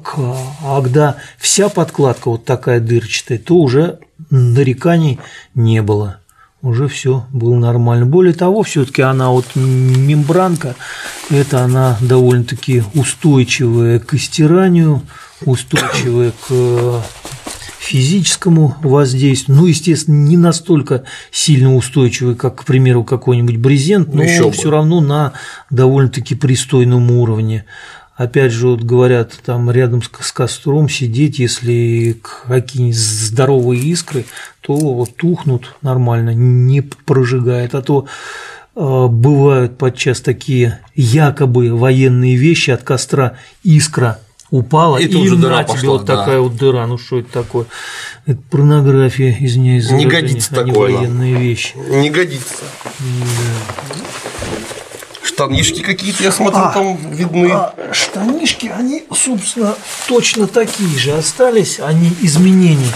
когда 0.63 1.17
вся 1.39 1.71
подкладка 1.71 2.29
вот 2.29 2.45
такая 2.45 2.81
дырчатая, 2.81 3.39
то 3.39 3.55
уже 3.55 3.99
нареканий 4.29 5.19
не 5.55 5.81
было 5.81 6.21
уже 6.63 6.89
все 6.89 7.27
было 7.33 7.55
нормально. 7.57 8.07
Более 8.07 8.35
того, 8.35 8.63
все-таки 8.63 9.03
она 9.03 9.31
вот 9.31 9.47
мембранка, 9.55 10.75
это 11.31 11.61
она 11.61 11.97
довольно-таки 12.01 12.83
устойчивая 12.95 13.99
к 13.99 14.19
стиранию, 14.19 15.03
устойчивая 15.45 16.33
к 16.49 17.03
физическому 17.87 18.77
воздействию, 18.83 19.59
ну, 19.59 19.67
естественно, 19.67 20.17
не 20.17 20.37
настолько 20.37 21.05
сильно 21.31 21.75
устойчивый, 21.77 22.35
как, 22.35 22.57
к 22.57 22.65
примеру, 22.65 23.05
какой-нибудь 23.05 23.59
брезент, 23.59 24.13
но 24.13 24.25
все 24.51 24.71
равно 24.71 25.01
на 25.01 25.35
довольно-таки 25.71 26.35
пристойном 26.35 27.13
уровне 27.13 27.65
опять 28.17 28.53
же, 28.53 28.69
вот 28.69 28.83
говорят, 28.83 29.39
там 29.45 29.71
рядом 29.71 30.03
с, 30.03 30.11
с 30.21 30.33
костром 30.33 30.89
сидеть, 30.89 31.39
если 31.39 32.21
какие-нибудь 32.49 32.99
здоровые 32.99 33.83
искры, 33.83 34.25
то 34.61 34.75
вот 34.75 35.17
тухнут 35.17 35.77
нормально, 35.83 36.31
не 36.35 36.81
прожигает, 36.81 37.75
а 37.75 37.83
то 37.83 38.07
э, 38.75 39.07
бывают 39.09 39.79
подчас 39.79 40.21
такие 40.21 40.81
якобы 40.95 41.77
военные 41.77 42.37
вещи 42.37 42.71
от 42.71 42.83
костра 42.83 43.35
искра 43.63 44.19
упала, 44.51 44.97
и, 44.97 45.07
и 45.07 45.31
на 45.31 45.63
тебе 45.63 45.75
пошла, 45.75 45.91
вот 45.91 46.05
да. 46.05 46.17
такая 46.17 46.41
вот 46.41 46.57
дыра, 46.57 46.87
ну 46.87 46.99
что 46.99 47.19
это 47.19 47.33
такое? 47.33 47.67
Это 48.25 48.41
порнография, 48.51 49.37
извиняюсь, 49.39 49.91
не 49.91 50.07
годится 50.07 50.53
а 50.53 50.65
такое, 50.65 50.91
не 50.91 50.97
военные 50.97 51.35
вещи. 51.35 51.75
Не 51.77 52.11
годится. 52.11 52.65
Да 52.99 54.86
штанишки 55.27 55.83
какие-то, 55.83 56.23
я 56.23 56.33
смотрю, 56.33 56.61
а, 56.61 56.73
там 56.73 56.97
видны. 57.11 57.51
А 57.53 57.75
штанишки, 57.93 58.67
они, 58.67 59.05
собственно, 59.13 59.75
точно 60.09 60.47
такие 60.47 60.99
же 60.99 61.13
остались, 61.13 61.81
они 61.81 62.11
изменений 62.23 62.93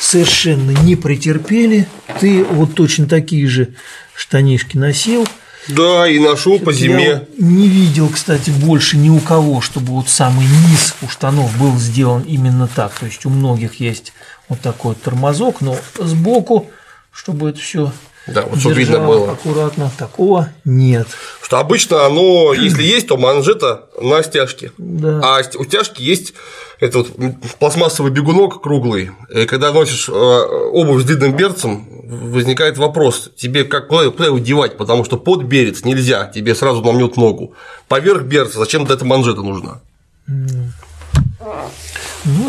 совершенно 0.00 0.70
не 0.70 0.96
претерпели. 0.96 1.88
Ты 2.20 2.44
вот 2.44 2.74
точно 2.74 3.06
такие 3.06 3.46
же 3.46 3.74
штанишки 4.14 4.76
носил. 4.76 5.26
Да, 5.68 6.06
и 6.06 6.18
ношу 6.18 6.58
по 6.58 6.72
зиме. 6.72 7.04
Я 7.04 7.24
не 7.38 7.68
видел, 7.68 8.10
кстати, 8.10 8.50
больше 8.50 8.98
ни 8.98 9.08
у 9.08 9.18
кого, 9.18 9.60
чтобы 9.60 9.92
вот 9.92 10.08
самый 10.08 10.46
низ 10.46 10.94
у 11.00 11.08
штанов 11.08 11.56
был 11.58 11.78
сделан 11.78 12.22
именно 12.22 12.68
так. 12.68 12.92
То 12.98 13.06
есть 13.06 13.24
у 13.24 13.30
многих 13.30 13.80
есть 13.80 14.12
вот 14.48 14.60
такой 14.60 14.94
тормозок, 14.94 15.62
но 15.62 15.76
сбоку, 15.98 16.70
чтобы 17.12 17.50
это 17.50 17.60
все 17.60 17.92
да, 18.26 18.42
вот 18.42 18.58
чтобы 18.58 18.76
видно 18.76 19.00
было. 19.00 19.32
Аккуратно, 19.32 19.90
такого 19.98 20.48
нет. 20.64 21.06
Что 21.42 21.58
обычно 21.58 22.06
оно, 22.06 22.54
если 22.54 22.82
есть, 22.82 23.08
то 23.08 23.16
манжета 23.16 23.84
на 24.00 24.22
стяжке. 24.22 24.72
Да. 24.78 25.20
А 25.22 25.42
у 25.58 25.64
стяжки 25.64 26.02
есть 26.02 26.32
это 26.80 26.98
вот 26.98 27.10
пластмассовый 27.58 28.10
бегунок 28.10 28.62
круглый. 28.62 29.10
И 29.34 29.46
когда 29.46 29.72
носишь 29.72 30.08
э, 30.08 30.12
обувь 30.12 31.02
с 31.02 31.04
длинным 31.04 31.36
берцем, 31.36 31.86
возникает 32.04 32.78
вопрос, 32.78 33.30
тебе 33.36 33.64
как 33.64 33.88
куда, 33.88 34.10
куда 34.10 34.26
его 34.26 34.38
девать, 34.38 34.76
потому 34.76 35.04
что 35.04 35.16
под 35.16 35.42
берец 35.42 35.84
нельзя, 35.84 36.26
тебе 36.26 36.54
сразу 36.54 36.82
намнет 36.82 37.16
ногу. 37.16 37.54
Поверх 37.88 38.22
берца 38.22 38.58
зачем 38.58 38.84
эта 38.84 39.04
манжета 39.04 39.42
нужна? 39.42 39.80
Ну 40.26 40.70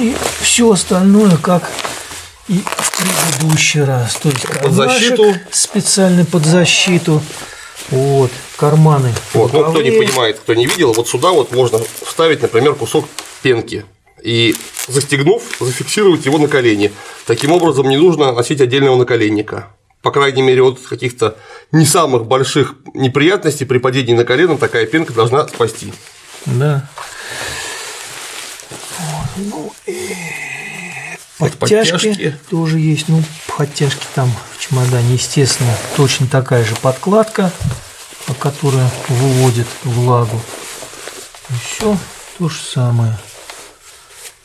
и 0.01 0.15
все 0.41 0.71
остальное, 0.71 1.37
как 1.37 1.69
и 2.47 2.61
предыдущий 3.05 3.83
раз. 3.83 4.15
То 4.15 4.29
есть 4.29 4.47
под 4.47 4.71
защиту. 4.71 5.35
Специально 5.51 6.25
под 6.25 6.45
защиту. 6.45 7.21
Вот, 7.89 8.31
карманы. 8.57 9.13
Вот, 9.33 9.53
ну 9.53 9.69
кто 9.69 9.81
не 9.81 9.91
понимает, 9.91 10.39
кто 10.39 10.53
не 10.53 10.65
видел, 10.65 10.93
вот 10.93 11.07
сюда 11.07 11.29
вот 11.29 11.51
можно 11.51 11.79
вставить, 12.03 12.41
например, 12.41 12.73
кусок 12.73 13.05
пенки 13.43 13.85
и 14.23 14.55
застегнув, 14.87 15.43
зафиксировать 15.59 16.25
его 16.25 16.39
на 16.39 16.47
колени. 16.47 16.91
Таким 17.27 17.51
образом, 17.51 17.87
не 17.89 17.97
нужно 17.97 18.31
носить 18.31 18.59
отдельного 18.59 18.97
наколенника. 18.97 19.67
По 20.01 20.11
крайней 20.11 20.41
мере, 20.41 20.63
от 20.63 20.79
каких-то 20.79 21.37
не 21.71 21.85
самых 21.85 22.25
больших 22.25 22.75
неприятностей 22.93 23.65
при 23.65 23.77
падении 23.77 24.13
на 24.13 24.23
колено 24.23 24.57
такая 24.57 24.85
пенка 24.85 25.13
должна 25.13 25.47
спасти. 25.47 25.93
Да. 26.45 26.89
Ну, 29.37 29.73
и 29.85 30.44
Подтяжки, 31.37 31.91
подтяжки 31.91 32.39
тоже 32.49 32.79
есть. 32.79 33.09
Ну, 33.09 33.21
подтяжки 33.57 34.05
там 34.15 34.31
в 34.55 34.59
чемодане, 34.59 35.15
естественно, 35.15 35.75
точно 35.97 36.27
такая 36.27 36.63
же 36.63 36.75
подкладка, 36.75 37.51
которая 38.39 38.89
выводит 39.09 39.67
влагу. 39.83 40.41
Еще 41.49 41.97
то 42.37 42.49
же 42.49 42.59
самое 42.59 43.17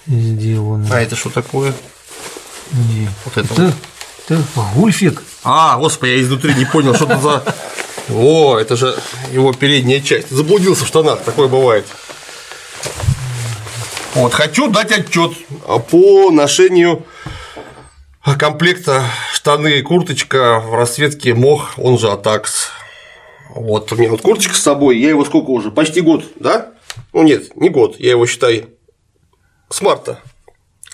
сделано. 0.07 0.88
А 0.90 1.00
это 1.00 1.16
что 1.16 1.31
такое? 1.31 1.74
Где? 2.72 3.09
Вот 3.24 3.37
это, 3.37 3.53
это, 3.53 3.62
вот. 3.62 3.74
это 4.29 4.44
гульфик. 4.74 5.22
А, 5.44 5.79
господи, 5.79 6.11
я 6.11 6.20
изнутри 6.22 6.55
не 6.55 6.64
понял, 6.64 6.94
что 6.94 7.05
это 7.07 7.20
за. 7.20 7.55
О, 8.12 8.59
это 8.59 8.76
же 8.76 8.96
его 9.33 9.53
передняя 9.53 10.00
часть. 10.00 10.31
Заблудился 10.31 10.85
в 10.85 10.88
штанах, 10.88 11.22
такое 11.22 11.48
бывает. 11.48 11.87
Вот, 14.14 14.33
хочу 14.35 14.68
дать 14.68 14.90
отчет 14.90 15.33
по 15.90 16.31
ношению 16.33 17.05
комплекта 18.38 19.05
штаны 19.33 19.79
и 19.79 19.83
курточка 19.83 20.61
в 20.61 20.75
расцветке 20.75 21.33
мох, 21.35 21.75
он 21.79 21.99
же 21.99 22.09
Атакс. 22.11 22.70
Вот 23.55 23.92
у 23.92 23.96
меня 23.96 24.11
вот 24.11 24.20
курточка 24.20 24.55
с 24.55 24.61
собой, 24.61 24.99
я 24.99 25.11
его 25.11 25.25
сколько 25.25 25.51
уже? 25.51 25.70
Почти 25.70 26.01
год, 26.01 26.25
да? 26.40 26.70
Ну 27.12 27.23
нет, 27.23 27.57
не 27.57 27.68
год, 27.68 27.96
я 28.01 28.11
его 28.11 28.27
считай 28.27 28.66
с 29.68 29.81
марта. 29.81 30.18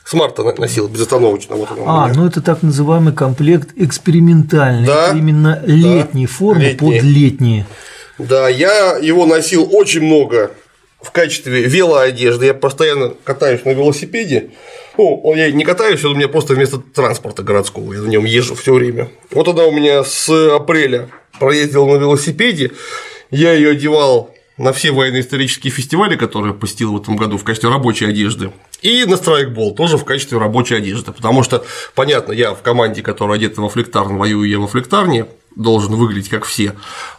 С 0.05 0.13
марта 0.13 0.43
носил 0.43 0.87
безостановочно. 0.87 1.57
Вот 1.57 1.69
а, 1.85 2.09
ну 2.15 2.27
это 2.27 2.43
так 2.43 2.63
называемый 2.63 3.15
комплект 3.15 3.71
экспериментальный. 3.77 4.87
Да, 4.87 5.09
это 5.09 5.17
именно 5.17 5.63
летние 5.65 6.29
да, 6.29 6.33
формы 6.33 6.63
летние. 6.65 7.01
под 7.01 7.03
летние. 7.03 7.67
Да, 8.19 8.49
я 8.49 8.99
его 8.99 9.27
носил 9.27 9.69
очень 9.73 10.03
много 10.03 10.53
в 11.07 11.13
качестве 11.13 11.63
велоодежды. 11.63 12.47
Я 12.47 12.55
постоянно 12.55 13.15
катаюсь 13.25 13.65
на 13.65 13.71
велосипеде. 13.71 14.51
Ну, 14.99 15.35
я 15.35 15.53
не 15.53 15.65
катаюсь, 15.65 16.05
он 16.05 16.13
у 16.13 16.15
меня 16.17 16.29
просто 16.29 16.55
вместо 16.55 16.79
транспорта 16.79 17.43
городского, 17.43 17.93
я 17.93 18.01
на 18.01 18.09
нем 18.09 18.25
езжу 18.25 18.55
все 18.55 18.73
время. 18.73 19.11
Вот 19.31 19.47
она 19.47 19.65
у 19.65 19.73
меня 19.73 20.03
с 20.05 20.29
апреля 20.55 21.11
проездила 21.39 21.87
на 21.87 22.01
велосипеде, 22.01 22.73
я 23.31 23.53
ее 23.53 23.71
одевал 23.71 24.35
на 24.57 24.73
все 24.73 24.91
военно-исторические 24.91 25.71
фестивали, 25.71 26.17
которые 26.17 26.55
посетил 26.55 26.95
в 26.95 27.03
этом 27.03 27.17
году 27.17 27.37
в 27.37 27.45
качестве 27.45 27.69
рабочей 27.69 28.07
одежды, 28.07 28.53
и 28.81 29.05
на 29.05 29.19
страйкбол 29.19 29.75
тоже 29.75 29.99
в 29.99 30.05
качестве 30.07 30.39
рабочей 30.39 30.77
одежды, 30.77 31.13
потому 31.13 31.43
что, 31.43 31.65
понятно, 31.95 32.33
я 32.33 32.55
в 32.55 32.63
команде, 32.63 33.03
которая 33.03 33.37
одета 33.37 33.61
во 33.61 33.69
флектарн, 33.69 34.17
воюю 34.17 34.49
я 34.49 34.59
во 34.59 34.67
флектарне, 34.67 35.27
должен 35.57 35.95
выглядеть 35.95 36.31
как 36.31 36.45
все, 36.45 36.73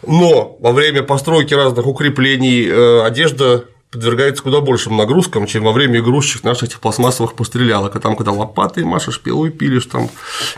но 0.04 0.56
во 0.58 0.72
время 0.72 1.04
постройки 1.04 1.54
разных 1.54 1.86
укреплений 1.86 2.66
э, 2.68 3.02
одежда 3.04 3.66
подвергается 3.90 4.42
куда 4.42 4.60
большим 4.60 4.96
нагрузкам, 4.96 5.46
чем 5.46 5.64
во 5.64 5.72
время 5.72 6.00
игрушечных 6.00 6.44
наших 6.44 6.64
этих 6.64 6.80
пластмассовых 6.80 7.34
пострелялок, 7.34 7.96
а 7.96 8.00
там, 8.00 8.16
когда 8.16 8.32
лопатой 8.32 8.84
машешь, 8.84 9.20
пилой 9.20 9.50
пилишь 9.50 9.86
там 9.86 10.10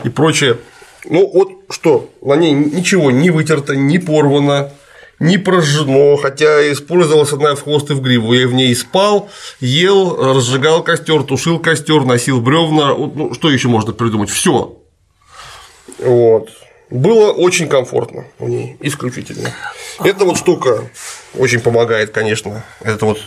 и 0.03 0.09
прочее. 0.09 0.57
Ну 1.05 1.29
вот 1.33 1.49
что, 1.69 2.09
на 2.21 2.35
ней 2.35 2.53
ничего 2.53 3.09
не 3.09 3.29
вытерто, 3.29 3.75
не 3.75 3.99
порвано, 3.99 4.71
не 5.19 5.37
прожжено, 5.37 6.17
хотя 6.17 6.71
использовалась 6.71 7.31
одна 7.31 7.55
в 7.55 7.63
хвост 7.63 7.89
и 7.91 7.93
в 7.93 8.01
гриву. 8.01 8.33
Я 8.33 8.47
в 8.47 8.53
ней 8.53 8.75
спал, 8.75 9.29
ел, 9.59 10.15
разжигал 10.33 10.83
костер, 10.83 11.23
тушил 11.23 11.59
костер, 11.59 12.03
носил 12.03 12.41
бревна. 12.41 12.95
Ну, 12.95 13.33
что 13.33 13.49
еще 13.51 13.67
можно 13.67 13.93
придумать? 13.93 14.29
Все. 14.29 14.77
Вот. 15.99 16.49
Было 16.91 17.31
очень 17.31 17.69
комфортно 17.69 18.25
в 18.37 18.49
ней, 18.49 18.75
исключительно. 18.81 19.55
Эта 20.03 20.25
вот 20.25 20.37
штука 20.37 20.89
очень 21.33 21.61
помогает, 21.61 22.11
конечно. 22.11 22.65
Это 22.81 23.05
вот 23.05 23.21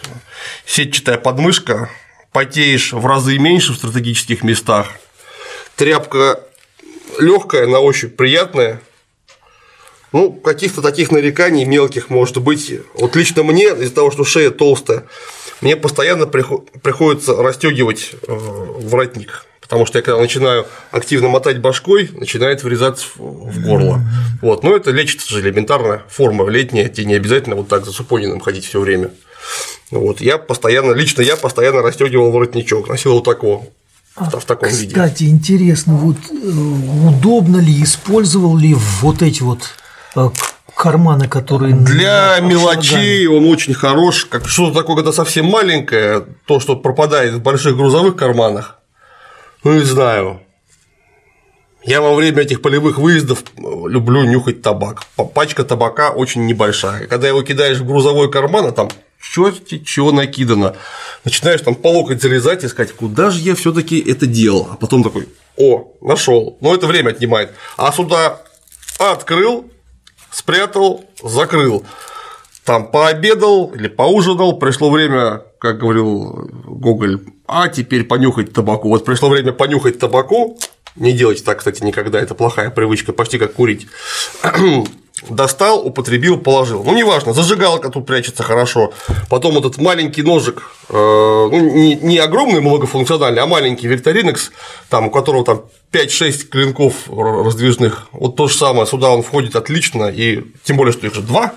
сетчатая 0.66 1.16
подмышка, 1.16 1.88
потеешь 2.30 2.92
в 2.92 3.06
разы 3.06 3.38
меньше 3.38 3.72
в 3.72 3.76
стратегических 3.76 4.42
местах. 4.42 4.88
Тряпка 5.76 6.40
легкая, 7.18 7.66
на 7.66 7.80
ощупь 7.80 8.16
приятная. 8.16 8.82
Ну, 10.12 10.30
каких-то 10.30 10.82
таких 10.82 11.10
нареканий 11.10 11.64
мелких 11.64 12.10
может 12.10 12.42
быть. 12.42 12.70
Вот 12.94 13.16
лично 13.16 13.44
мне, 13.44 13.68
из-за 13.68 13.94
того, 13.94 14.10
что 14.10 14.24
шея 14.24 14.50
толстая, 14.50 15.04
мне 15.62 15.74
постоянно 15.74 16.26
приходится 16.26 17.34
расстегивать 17.34 18.10
э, 18.12 18.16
воротник 18.28 19.46
потому 19.64 19.86
что 19.86 19.98
я 19.98 20.02
когда 20.02 20.20
начинаю 20.20 20.66
активно 20.90 21.28
мотать 21.28 21.58
башкой, 21.58 22.10
начинает 22.12 22.62
врезаться 22.62 23.06
в 23.16 23.62
горло. 23.62 24.00
Вот. 24.42 24.62
Но 24.62 24.76
это 24.76 24.90
лечится 24.90 25.32
же 25.32 25.40
элементарно, 25.40 26.02
форма 26.08 26.46
летняя, 26.50 26.90
тебе 26.90 27.06
не 27.06 27.14
обязательно 27.14 27.56
вот 27.56 27.68
так 27.68 27.86
за 27.86 27.92
супонином 27.92 28.40
ходить 28.40 28.66
все 28.66 28.78
время. 28.78 29.10
Вот. 29.90 30.20
Я 30.20 30.36
постоянно, 30.36 30.92
лично 30.92 31.22
я 31.22 31.36
постоянно 31.36 31.80
расстегивал 31.80 32.30
воротничок, 32.30 32.88
носил 32.88 33.14
вот 33.14 33.24
такого. 33.24 33.64
А, 34.16 34.24
в 34.28 34.44
таком 34.44 34.68
кстати, 34.68 34.82
виде. 34.82 34.94
Кстати, 34.94 35.24
интересно, 35.24 35.94
вот 35.94 36.16
э, 36.30 37.08
удобно 37.08 37.56
ли, 37.56 37.82
использовал 37.82 38.56
ли 38.56 38.74
вот 38.74 39.22
эти 39.22 39.42
вот 39.42 39.70
э, 40.14 40.28
карманы, 40.76 41.26
которые 41.26 41.74
для 41.74 42.38
мелочей 42.40 43.26
он 43.26 43.46
очень 43.46 43.74
хорош. 43.74 44.26
Как 44.26 44.46
что-то 44.46 44.80
такое, 44.80 44.96
когда 44.96 45.12
совсем 45.12 45.46
маленькое, 45.46 46.24
то, 46.46 46.60
что 46.60 46.76
пропадает 46.76 47.34
в 47.34 47.42
больших 47.42 47.76
грузовых 47.76 48.14
карманах, 48.14 48.78
ну, 49.64 49.78
не 49.78 49.84
знаю. 49.84 50.40
Я 51.84 52.00
во 52.00 52.14
время 52.14 52.42
этих 52.42 52.62
полевых 52.62 52.98
выездов 52.98 53.44
люблю 53.56 54.24
нюхать 54.24 54.62
табак. 54.62 55.02
Пачка 55.34 55.64
табака 55.64 56.10
очень 56.10 56.46
небольшая. 56.46 57.06
Когда 57.06 57.28
его 57.28 57.42
кидаешь 57.42 57.78
в 57.78 57.86
грузовой 57.86 58.30
карман, 58.30 58.66
а 58.66 58.72
там 58.72 58.88
черти 59.20 59.78
чего 59.84 60.12
накидано. 60.12 60.76
Начинаешь 61.24 61.60
там 61.60 61.74
по 61.74 61.88
локоть 61.88 62.22
залезать 62.22 62.64
и 62.64 62.68
сказать, 62.68 62.92
куда 62.92 63.30
же 63.30 63.40
я 63.40 63.54
все 63.54 63.72
таки 63.72 63.98
это 63.98 64.26
делал? 64.26 64.68
А 64.70 64.76
потом 64.76 65.02
такой, 65.02 65.28
о, 65.56 65.92
нашел. 66.00 66.56
Но 66.60 66.74
это 66.74 66.86
время 66.86 67.10
отнимает. 67.10 67.52
А 67.76 67.92
сюда 67.92 68.40
открыл, 68.98 69.70
спрятал, 70.30 71.04
закрыл. 71.22 71.84
Там 72.64 72.90
пообедал 72.90 73.72
или 73.74 73.88
поужинал, 73.88 74.58
пришло 74.58 74.90
время, 74.90 75.42
как 75.58 75.78
говорил 75.78 76.48
Гоголь, 76.64 77.20
а 77.46 77.68
теперь 77.68 78.04
понюхать 78.04 78.52
табаку. 78.52 78.88
Вот 78.88 79.04
пришло 79.04 79.28
время 79.28 79.52
понюхать 79.52 79.98
табаку, 79.98 80.58
не 80.96 81.12
делайте 81.12 81.42
так, 81.42 81.58
кстати, 81.58 81.82
никогда, 81.82 82.20
это 82.20 82.34
плохая 82.34 82.70
привычка, 82.70 83.12
почти 83.12 83.38
как 83.38 83.54
курить. 83.54 83.88
Достал, 85.28 85.84
употребил, 85.86 86.38
положил. 86.38 86.84
Ну, 86.84 86.94
неважно, 86.94 87.32
зажигалка 87.32 87.88
тут 87.88 88.06
прячется 88.06 88.42
хорошо. 88.42 88.92
Потом 89.30 89.56
этот 89.56 89.78
маленький 89.78 90.22
ножик, 90.22 90.70
э, 90.88 90.92
ну, 90.92 91.60
не, 91.60 92.18
огромный 92.18 92.60
многофункциональный, 92.60 93.40
а 93.40 93.46
маленький 93.46 93.86
Викторинекс, 93.88 94.52
там, 94.88 95.06
у 95.06 95.10
которого 95.10 95.44
там 95.44 95.62
5-6 95.92 96.48
клинков 96.48 96.94
раздвижных. 97.08 98.08
Вот 98.12 98.36
то 98.36 98.48
же 98.48 98.56
самое, 98.56 98.86
сюда 98.86 99.10
он 99.10 99.22
входит 99.22 99.56
отлично, 99.56 100.08
и 100.08 100.44
тем 100.62 100.76
более, 100.76 100.92
что 100.92 101.06
их 101.06 101.14
же 101.14 101.22
два, 101.22 101.54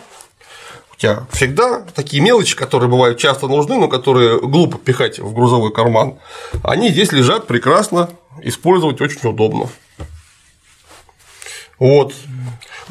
тебя 0.97 1.25
всегда 1.31 1.81
такие 1.93 2.21
мелочи, 2.21 2.55
которые 2.55 2.89
бывают 2.89 3.17
часто 3.17 3.47
нужны, 3.47 3.77
но 3.77 3.87
которые 3.87 4.39
глупо 4.41 4.77
пихать 4.77 5.19
в 5.19 5.33
грузовой 5.33 5.71
карман, 5.71 6.15
они 6.63 6.89
здесь 6.89 7.11
лежат 7.11 7.47
прекрасно, 7.47 8.09
использовать 8.41 9.01
очень 9.01 9.27
удобно. 9.29 9.69
Вот. 11.79 12.13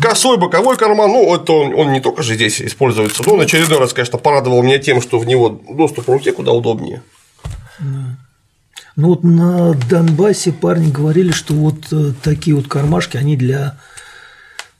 Косой 0.01 0.37
боковой 0.37 0.77
карман, 0.77 1.11
ну, 1.11 1.35
это 1.35 1.53
он, 1.53 1.75
он 1.75 1.93
не 1.93 2.01
только 2.01 2.23
же 2.23 2.35
здесь 2.35 2.61
используется, 2.61 3.23
но 3.27 3.35
он 3.35 3.41
очередной 3.41 3.79
раз, 3.79 3.93
конечно, 3.93 4.19
порадовал 4.19 4.63
меня 4.63 4.79
тем, 4.79 5.01
что 5.01 5.19
в 5.19 5.27
него 5.27 5.49
доступ 5.49 6.07
в 6.07 6.13
руке 6.13 6.33
куда 6.33 6.53
удобнее. 6.53 7.03
Ну 8.95 9.09
вот 9.09 9.25
на 9.25 9.75
Донбассе 9.75 10.53
парни 10.53 10.91
говорили, 10.91 11.31
что 11.31 11.53
вот 11.53 11.93
э, 11.93 12.13
такие 12.23 12.57
вот 12.57 12.67
кармашки, 12.67 13.19
они 13.19 13.37
для 13.37 13.79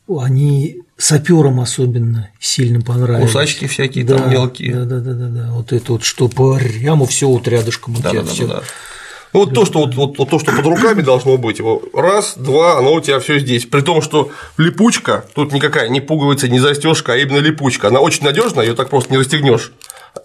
они 0.09 0.79
саперам 0.97 1.61
особенно 1.61 2.31
сильно 2.41 2.81
понравились. 2.81 3.33
Кусачки 3.33 3.67
всякие 3.67 4.05
да, 4.05 4.19
там 4.19 4.31
мелкие. 4.31 4.75
Да, 4.75 4.85
да, 4.85 5.01
да, 5.01 5.13
да, 5.13 5.27
да. 5.27 5.53
Вот 5.53 5.73
это 5.73 5.93
вот, 5.93 6.05
что 6.05 6.29
прямо 6.29 7.07
все 7.07 7.29
вот 7.29 7.47
рядышком 7.49 7.97
у 7.97 8.01
да, 8.01 8.11
тебя 8.11 8.23
да, 8.23 8.29
все. 8.29 8.47
Да, 8.47 8.55
да. 8.55 8.63
Ну, 9.33 9.41
вот 9.41 9.53
то, 9.53 9.67
что 9.67 9.81
вот, 9.81 9.95
вот, 9.95 10.19
вот 10.19 10.31
то, 10.31 10.39
что 10.39 10.53
под 10.53 10.65
руками 10.65 11.03
должно 11.03 11.37
быть, 11.37 11.59
его 11.59 11.83
раз, 11.93 12.35
два, 12.37 12.79
оно 12.79 12.95
у 12.95 13.01
тебя 13.01 13.21
все 13.21 13.39
здесь. 13.39 13.67
При 13.67 13.83
том, 13.83 14.01
что 14.01 14.31
липучка, 14.57 15.27
тут 15.35 15.53
никакая 15.53 15.89
не 15.89 16.01
пуговица, 16.01 16.49
не 16.49 16.59
застежка, 16.59 17.13
а 17.13 17.17
именно 17.17 17.39
липучка. 17.39 17.89
Она 17.89 18.01
очень 18.01 18.25
надежная, 18.25 18.65
ее 18.65 18.75
так 18.75 18.89
просто 18.89 19.13
не 19.13 19.19
расстегнешь. 19.19 19.73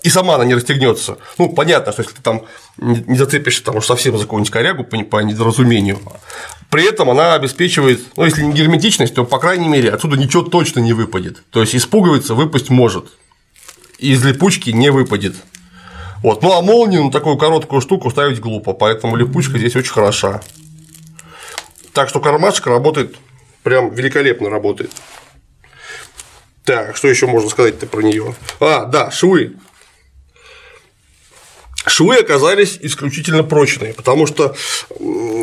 И 0.04 0.10
сама 0.10 0.36
она 0.36 0.46
не 0.46 0.56
расстегнется. 0.56 1.18
Ну, 1.38 1.50
понятно, 1.50 1.92
что 1.92 2.02
если 2.02 2.16
ты 2.16 2.22
там 2.22 2.44
не 2.78 3.18
зацепишься 3.18 3.64
там 3.64 3.78
уж 3.78 3.86
совсем 3.86 4.18
за 4.18 4.24
какую-нибудь 4.24 4.52
корягу 4.52 4.84
по, 4.84 5.18
недоразумению, 5.18 6.00
при 6.70 6.88
этом 6.88 7.10
она 7.10 7.34
обеспечивает, 7.34 8.02
ну, 8.16 8.26
если 8.26 8.44
не 8.44 8.54
герметичность, 8.54 9.14
то, 9.14 9.26
по 9.26 9.40
крайней 9.40 9.68
мере, 9.68 9.92
отсюда 9.92 10.18
ничего 10.18 10.44
точно 10.44 10.80
не 10.80 10.94
выпадет. 10.94 11.44
То 11.50 11.62
есть 11.62 11.90
пуговицы 11.90 12.34
выпасть 12.34 12.70
может, 12.70 13.06
из 13.98 14.24
липучки 14.24 14.70
не 14.72 14.90
выпадет. 14.92 15.36
Вот. 16.24 16.44
Ну 16.44 16.52
а 16.54 16.62
молнию 16.62 17.04
на 17.04 17.12
такую 17.12 17.38
короткую 17.38 17.82
штуку 17.82 18.10
ставить 18.12 18.40
глупо, 18.40 18.74
поэтому 18.74 19.16
липучка 19.16 19.58
здесь 19.58 19.76
очень 19.76 19.92
хороша. 19.92 20.42
Так 21.94 22.10
что 22.10 22.20
кармашек 22.20 22.68
работает 22.68 23.16
прям 23.64 23.94
великолепно 23.94 24.50
работает. 24.50 24.92
Так, 26.64 26.96
что 26.96 27.08
еще 27.08 27.28
можно 27.28 27.50
сказать-то 27.50 27.88
про 27.88 28.02
нее? 28.02 28.36
А, 28.60 28.86
да, 28.86 29.10
швы. 29.12 29.56
Швы 31.86 32.18
оказались 32.18 32.78
исключительно 32.82 33.44
прочные, 33.44 33.94
потому 33.94 34.28
что 34.28 34.56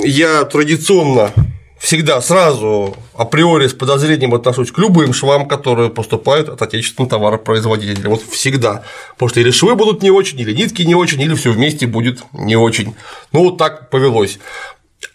я 0.05 0.45
традиционно 0.45 1.33
всегда 1.79 2.21
сразу 2.21 2.97
априори 3.15 3.67
с 3.67 3.73
подозрением 3.73 4.35
отношусь 4.35 4.71
к 4.71 4.79
любым 4.79 5.13
швам, 5.13 5.49
которые 5.49 5.91
поступают 5.91 6.49
от 6.49 6.61
отечественного 6.61 7.11
товаропроизводителя. 7.11 8.11
Вот 8.11 8.23
всегда. 8.23 8.85
Потому 9.15 9.31
что 9.31 9.41
или 9.41 9.51
швы 9.51 9.75
будут 9.75 10.03
не 10.03 10.11
очень, 10.11 10.39
или 10.41 10.53
нитки 10.53 10.83
не 10.83 10.95
очень, 10.95 11.21
или 11.21 11.35
все 11.35 11.53
вместе 11.53 11.87
будет 11.87 12.23
не 12.33 12.57
очень. 12.57 12.95
Ну, 13.33 13.45
вот 13.45 13.59
так 13.59 13.91
повелось. 13.91 14.39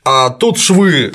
А 0.03 0.29
тут 0.29 0.57
швы, 0.57 1.13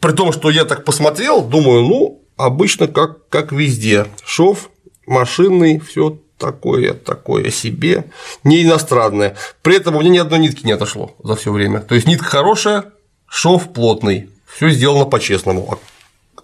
при 0.00 0.12
том, 0.12 0.32
что 0.32 0.50
я 0.50 0.64
так 0.64 0.84
посмотрел, 0.84 1.42
думаю, 1.42 1.82
ну, 1.82 2.24
обычно 2.36 2.88
как, 2.88 3.28
как 3.28 3.52
везде. 3.52 4.06
Шов 4.24 4.70
машинный, 5.06 5.78
все 5.78 6.18
такое, 6.38 6.94
такое 6.94 7.50
себе, 7.50 8.04
не 8.44 8.62
иностранное. 8.62 9.36
При 9.62 9.76
этом 9.76 9.96
у 9.96 10.00
меня 10.00 10.10
ни 10.10 10.18
одной 10.18 10.38
нитки 10.40 10.64
не 10.64 10.72
отошло 10.72 11.14
за 11.22 11.36
все 11.36 11.52
время. 11.52 11.80
То 11.80 11.94
есть 11.94 12.06
нитка 12.06 12.26
хорошая, 12.26 12.84
шов 13.28 13.72
плотный, 13.72 14.30
все 14.46 14.70
сделано 14.70 15.04
по-честному. 15.04 15.78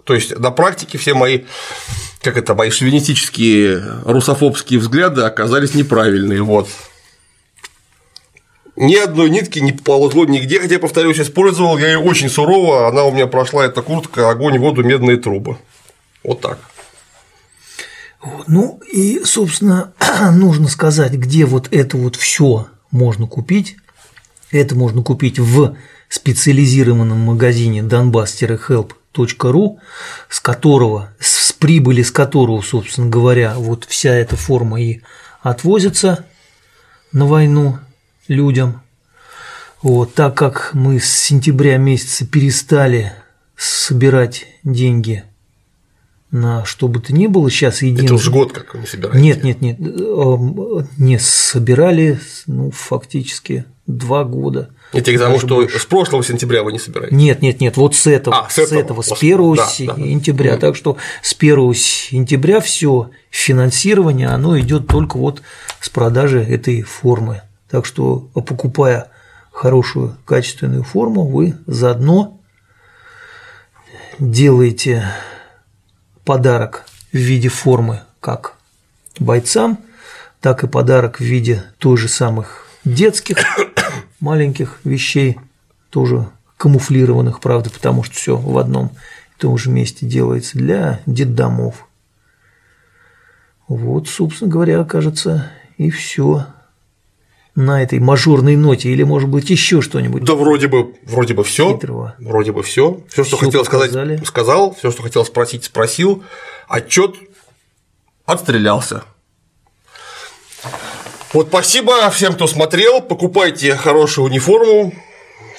То 0.03 0.13
есть 0.13 0.37
на 0.37 0.51
практике 0.51 0.97
все 0.97 1.13
мои, 1.13 1.41
как 2.21 2.37
это, 2.37 2.55
мои 2.55 2.69
шовинистические 2.69 3.81
русофобские 4.05 4.79
взгляды 4.79 5.21
оказались 5.21 5.75
неправильные. 5.75 6.41
Вот. 6.41 6.67
Ни 8.75 8.95
одной 8.95 9.29
нитки 9.29 9.59
не 9.59 9.71
ползло 9.71 10.25
нигде, 10.25 10.59
хотя, 10.59 10.79
повторюсь, 10.79 11.19
использовал 11.19 11.77
я 11.77 11.93
ее 11.93 11.99
очень 11.99 12.27
сурово, 12.27 12.87
она 12.87 13.03
у 13.03 13.11
меня 13.11 13.27
прошла, 13.27 13.65
эта 13.65 13.83
куртка, 13.83 14.31
огонь, 14.31 14.57
воду, 14.57 14.83
медные 14.83 15.17
трубы. 15.17 15.57
Вот 16.23 16.41
так. 16.41 16.57
Ну 18.47 18.79
и, 18.91 19.21
собственно, 19.25 19.93
нужно 20.31 20.67
сказать, 20.67 21.13
где 21.13 21.45
вот 21.45 21.67
это 21.71 21.97
вот 21.97 22.15
все 22.15 22.67
можно 22.91 23.27
купить. 23.27 23.75
Это 24.51 24.75
можно 24.75 25.01
купить 25.01 25.39
в 25.39 25.75
специализированном 26.09 27.19
магазине 27.19 27.81
donbass-help.ru, 27.81 29.77
с 30.29 30.39
которого, 30.39 31.09
с 31.19 31.53
прибыли 31.53 32.03
с 32.03 32.11
которого, 32.11 32.61
собственно 32.61 33.09
говоря, 33.09 33.55
вот 33.55 33.85
вся 33.85 34.13
эта 34.13 34.35
форма 34.35 34.81
и 34.81 35.01
отвозится 35.41 36.25
на 37.11 37.25
войну 37.25 37.79
людям. 38.27 38.81
Вот, 39.81 40.13
так 40.13 40.35
как 40.35 40.71
мы 40.73 40.99
с 40.99 41.09
сентября 41.09 41.77
месяца 41.77 42.25
перестали 42.25 43.13
собирать 43.55 44.45
деньги 44.63 45.23
на 46.33 46.65
что 46.65 46.87
бы 46.87 46.99
то 46.99 47.13
ни 47.13 47.27
было, 47.27 47.49
сейчас 47.49 47.83
единственное... 47.83 48.07
Это 48.07 48.15
уже 48.15 48.31
год 48.31 48.51
как 48.53 48.73
вы 48.73 48.81
не 48.81 48.87
собираете? 48.87 49.19
Нет, 49.21 49.43
нет, 49.43 49.61
нет, 49.61 49.79
эм, 49.79 50.87
не 50.97 51.19
собирали, 51.19 52.19
ну, 52.47 52.71
фактически 52.71 53.65
два 53.85 54.23
года. 54.23 54.71
Это 54.93 55.13
к 55.13 55.19
тому, 55.19 55.37
что 55.37 55.57
больше. 55.57 55.77
с 55.77 55.85
прошлого 55.85 56.23
сентября 56.23 56.63
вы 56.63 56.71
не 56.71 56.79
собираете? 56.79 57.15
Нет, 57.15 57.43
нет, 57.43 57.61
нет, 57.61 57.77
вот 57.77 57.95
с 57.95 58.07
этого, 58.07 58.47
а, 58.47 58.49
с, 58.49 58.57
этого, 58.57 58.79
с, 58.79 58.81
этого, 58.81 59.01
с 59.03 59.11
1 59.11 59.55
да, 59.55 59.67
сентября. 59.67 60.53
Да. 60.53 60.57
Так 60.57 60.75
что 60.75 60.97
с 61.21 61.35
1 61.37 61.73
сентября 61.75 62.59
все 62.61 63.11
финансирование, 63.29 64.29
оно 64.29 64.59
идет 64.59 64.87
только 64.87 65.17
вот 65.17 65.43
с 65.81 65.89
продажи 65.89 66.41
этой 66.41 66.81
формы. 66.81 67.43
Так 67.69 67.85
что, 67.85 68.27
покупая 68.33 69.11
хорошую 69.51 70.17
качественную 70.25 70.83
форму, 70.83 71.27
вы 71.27 71.53
заодно 71.67 72.39
делаете 74.17 75.05
подарок 76.25 76.85
в 77.11 77.17
виде 77.17 77.49
формы 77.49 78.01
как 78.19 78.55
бойцам, 79.19 79.79
так 80.41 80.63
и 80.63 80.67
подарок 80.67 81.17
в 81.17 81.23
виде 81.23 81.63
той 81.77 81.97
же 81.97 82.07
самых 82.07 82.65
детских 82.85 83.37
маленьких 84.19 84.79
вещей, 84.83 85.37
тоже 85.89 86.27
камуфлированных, 86.57 87.39
правда, 87.39 87.69
потому 87.69 88.03
что 88.03 88.15
все 88.15 88.37
в 88.37 88.57
одном 88.57 88.87
и 88.87 89.41
том 89.41 89.57
же 89.57 89.69
месте 89.69 90.05
делается 90.05 90.57
для 90.57 91.01
детдомов. 91.05 91.87
Вот, 93.67 94.07
собственно 94.07 94.49
говоря, 94.49 94.83
кажется, 94.83 95.51
и 95.77 95.89
все 95.89 96.45
на 97.55 97.83
этой 97.83 97.99
мажорной 97.99 98.55
ноте, 98.55 98.89
или 98.89 99.03
может 99.03 99.29
быть 99.29 99.49
еще 99.49 99.81
что-нибудь? 99.81 100.23
Да, 100.23 100.33
вроде 100.33 100.67
бы, 100.67 100.95
вроде 101.03 101.33
бы 101.33 101.43
все. 101.43 101.79
Вроде 102.19 102.51
бы 102.51 102.63
все. 102.63 103.01
Все, 103.09 103.23
что 103.23 103.37
хотел 103.37 103.63
показали. 103.63 104.15
сказать, 104.15 104.27
сказал, 104.27 104.75
все, 104.75 104.91
что 104.91 105.03
хотел 105.03 105.25
спросить, 105.25 105.65
спросил. 105.65 106.23
Отчет 106.67 107.15
отстрелялся. 108.25 109.03
Вот 111.33 111.47
спасибо 111.47 112.09
всем, 112.11 112.33
кто 112.33 112.47
смотрел. 112.47 113.01
Покупайте 113.01 113.75
хорошую 113.75 114.25
униформу. 114.25 114.93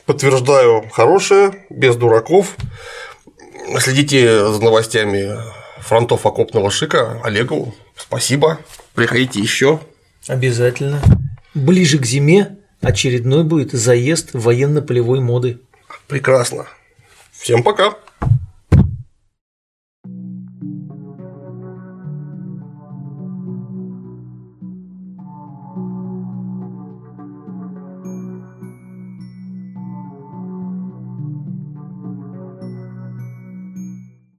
Подтверждаю, 0.07 0.85
хорошая, 0.93 1.67
без 1.71 1.97
дураков. 1.97 2.57
Следите 3.79 4.47
за 4.53 4.63
новостями 4.63 5.37
фронтов 5.81 6.27
окопного 6.27 6.71
шика. 6.71 7.21
Олегу 7.25 7.75
спасибо. 7.97 8.59
Приходите 8.95 9.41
еще. 9.41 9.81
Обязательно. 10.29 11.01
Ближе 11.55 11.99
к 11.99 12.05
зиме 12.05 12.59
очередной 12.81 13.45
будет 13.45 13.73
заезд 13.73 14.31
военно-полевой 14.33 15.21
моды. 15.21 15.61
Прекрасно. 16.09 16.67
Всем 17.33 17.63
пока. 17.63 17.95